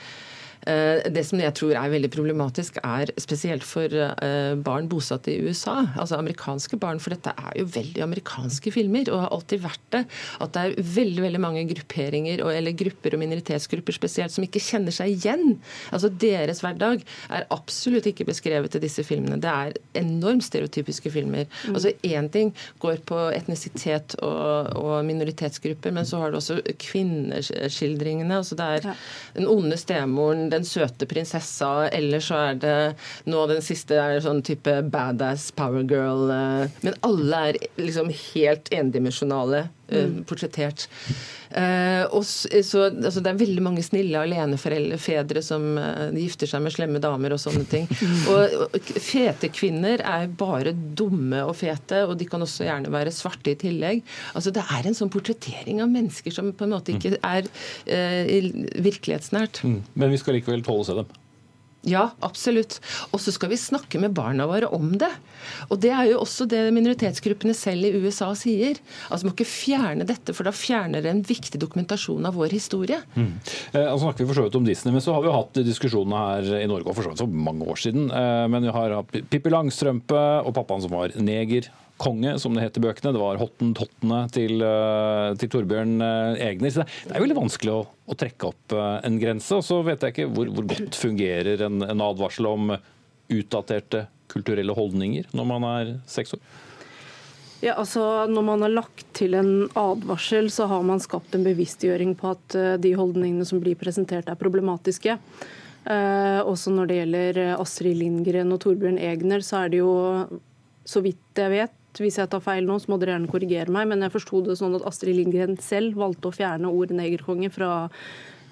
[0.68, 5.38] Eh, det som jeg tror er veldig problematisk, er spesielt for eh, barn bosatt i
[5.46, 9.86] USA, altså amerikanske barn, for dette er jo veldig amerikanske filmer, og har alltid vært
[9.96, 10.02] det.
[10.44, 14.94] At det er veldig veldig mange grupperinger, eller grupper og minoritetsgrupper spesielt, som ikke kjenner
[14.94, 15.56] seg igjen.
[15.94, 19.40] Altså Deres hverdag er absolutt ikke beskrevet i disse filmene.
[19.40, 21.48] Det er enormt stereotypiske filmer.
[21.64, 21.78] Mm.
[21.78, 22.52] Altså Én ting
[22.82, 28.36] går på etnisitet og, og, minoritetsgrupper, men så har du også kvinneskildringene.
[28.36, 28.88] altså Det er
[29.36, 32.76] den onde stemoren, den søte prinsessa, eller så er det
[33.30, 36.30] nå den siste er sånn type badass power girl.
[36.34, 40.24] Eh, men alle er liksom helt endimensjonale mm.
[40.28, 40.88] portrettert.
[41.50, 46.74] Eh, og så, altså, det er veldig mange snille alenefedre som uh, gifter seg med
[46.76, 47.88] slemme damer og sånne ting.
[48.30, 53.12] Og, og Fete kvinner er bare dumme og fete, og de kan også gjerne være
[53.14, 54.02] svarte i tillegg.
[54.38, 58.52] Altså Det er en sånn portrettering av mennesker som på en måte ikke er uh,
[58.86, 59.64] virkelighetsnært.
[59.66, 59.80] Mm.
[59.94, 61.19] Men vi skal likevel tåle å se dem?
[61.88, 62.76] Ja, absolutt.
[63.10, 65.08] Og så skal vi snakke med barna våre om det.
[65.72, 68.80] Og det er jo også det minoritetsgruppene selv i USA sier.
[69.08, 73.00] Altså må ikke fjerne dette, for da fjerner det en viktig dokumentasjon av vår historie.
[73.16, 73.32] Mm.
[73.72, 75.62] Eh, altså snakker vi for så vidt om Disney, men så har vi jo hatt
[75.70, 78.10] diskusjoner her i Norge og for så vidt for mange år siden.
[78.12, 81.70] Eh, men vi har hatt Pippi Langstrømpe og pappaen som var neger
[82.00, 83.12] konge, som det het i bøkene.
[83.14, 86.72] Det var hottentottene til, eh, til Torbjørn eh, Egner.
[86.72, 89.52] Så det er veldig vanskelig å, å trekke opp eh, en grense.
[89.58, 92.74] Og så vet jeg ikke hvor, hvor godt fungerer en, en, advarsel om
[93.30, 96.42] utdaterte kulturelle holdninger når man er seks år.
[97.60, 102.14] Ja, altså Når man har lagt til en advarsel, så har man skapt en bevisstgjøring
[102.16, 105.18] på at de holdningene som blir presentert, er problematiske.
[105.88, 109.92] Eh, også når det gjelder Astrid Lindgren og Torbjørn Egner, så er det jo,
[110.84, 113.88] så vidt jeg vet, hvis jeg tar feil nå, så må dere gjerne korrigere meg,
[113.90, 117.72] men jeg forsto det sånn at Astrid Lindgren selv valgte å fjerne ordet negerkonge fra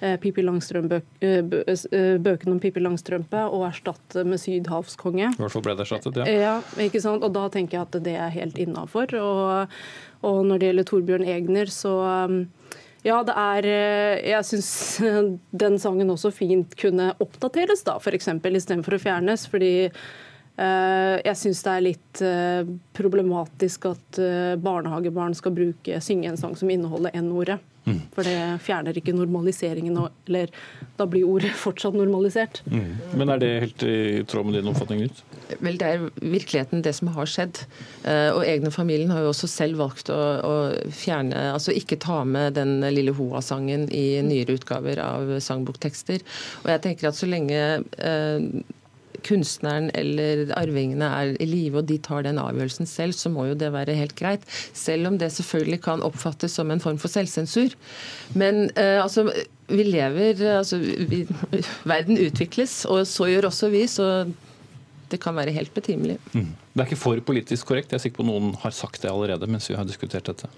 [0.01, 5.31] eh, Pippi eh, eh, bøkene om Pippi Langstrømpe og erstatte med sydhavskonge.
[5.31, 6.27] I hvert fall ble det erstattet, ja.
[6.27, 7.23] ja ikke sant?
[7.23, 9.15] Og da tenker jeg at det er helt innafor.
[9.23, 9.81] Og,
[10.19, 11.95] og, når det gjelder Torbjørn Egner, så
[12.99, 13.65] ja, det er
[14.27, 14.71] Jeg syns
[15.63, 18.33] den sangen også fint kunne oppdateres, da, f.eks.
[18.35, 19.47] istedenfor å fjernes.
[19.47, 19.71] fordi
[20.59, 26.55] jeg syns det er litt eh, problematisk at eh, barnehagebarn skal bruke, synge en sang
[26.59, 27.59] som inneholder N-ordet.
[27.85, 28.01] Mm.
[28.13, 29.95] For det fjerner ikke normaliseringen,
[30.27, 30.51] eller
[30.99, 32.59] da blir ordet fortsatt normalisert.
[32.67, 32.89] Mm.
[33.17, 33.99] Men er det helt i
[34.29, 35.21] tråd med din oppfatning, Nytt?
[35.63, 37.63] Vel, Det er virkeligheten det som har skjedd.
[38.35, 40.53] Og egne familien har jo også selv valgt å, å
[40.93, 46.21] fjerne, altså ikke ta med den lille Hoa-sangen i nyere utgaver av sangboktekster.
[46.61, 47.63] Og jeg tenker at så lenge
[49.25, 53.57] kunstneren eller arvingene er i live og de tar den avgjørelsen selv, så må jo
[53.59, 54.45] det være helt greit.
[54.73, 57.75] Selv om det selvfølgelig kan oppfattes som en form for selvsensur.
[58.33, 59.29] Men eh, altså
[59.69, 61.25] vi lever altså, vi,
[61.87, 63.87] Verden utvikles, og så gjør også vi.
[63.87, 64.27] så
[65.09, 66.19] det kan være helt betimelig.
[66.33, 66.51] Mm.
[66.73, 67.91] Det er ikke for politisk korrekt.
[67.91, 70.49] Jeg er sikker på noen har sagt det allerede mens vi har diskutert dette.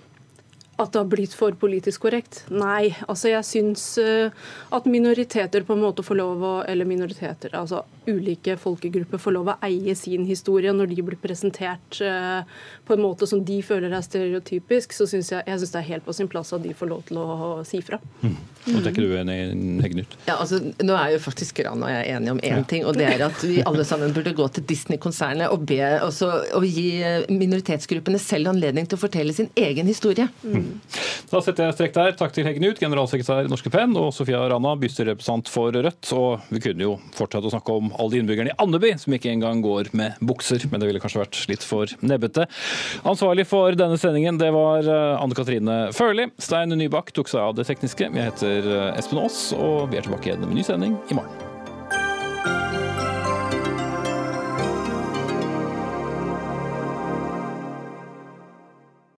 [0.82, 2.44] At det har blitt for politisk korrekt?
[2.50, 2.92] Nei.
[3.08, 4.34] altså Jeg syns uh,
[4.74, 9.52] at minoriteter på en måte får lov å Eller minoriteter, altså ulike folkegrupper får lov
[9.52, 12.42] å eie sin historie når de blir presentert uh,
[12.88, 15.90] på en måte som de føler er stereotypisk, så syns jeg, jeg synes det er
[15.92, 18.00] helt på sin plass at de får lov til å si fra.
[18.24, 18.36] Mm.
[18.74, 19.38] Og det er du enig
[19.86, 20.18] egen ut?
[20.26, 22.66] Ja, altså, nå er jo faktisk Rana og jeg enige om én ja.
[22.74, 26.32] ting, og det er at vi alle sammen burde gå til Disney-konsernet og be også,
[26.58, 26.90] og gi
[27.30, 30.28] minoritetsgruppene selv anledning til å fortelle sin egen historie.
[30.42, 30.71] Mm.
[31.32, 32.16] Da setter jeg strekk der.
[32.20, 36.12] Takk til Heggen Ut, generalsekretær i Norske Penn, og Sofia Rana, bystyrerepresentant for Rødt.
[36.18, 39.64] Og vi kunne jo fortsatt å snakke om alle innbyggerne i Andeby som ikke engang
[39.64, 42.48] går med bukser, men det ville kanskje vært litt for nebbete.
[43.08, 46.28] Ansvarlig for denne sendingen det var eh, Anne Katrine Førli.
[46.42, 48.12] Stein Nybakk tok seg av det tekniske.
[48.12, 51.51] Jeg heter eh, Espen Aas, og vi er tilbake igjen med ny sending i morgen.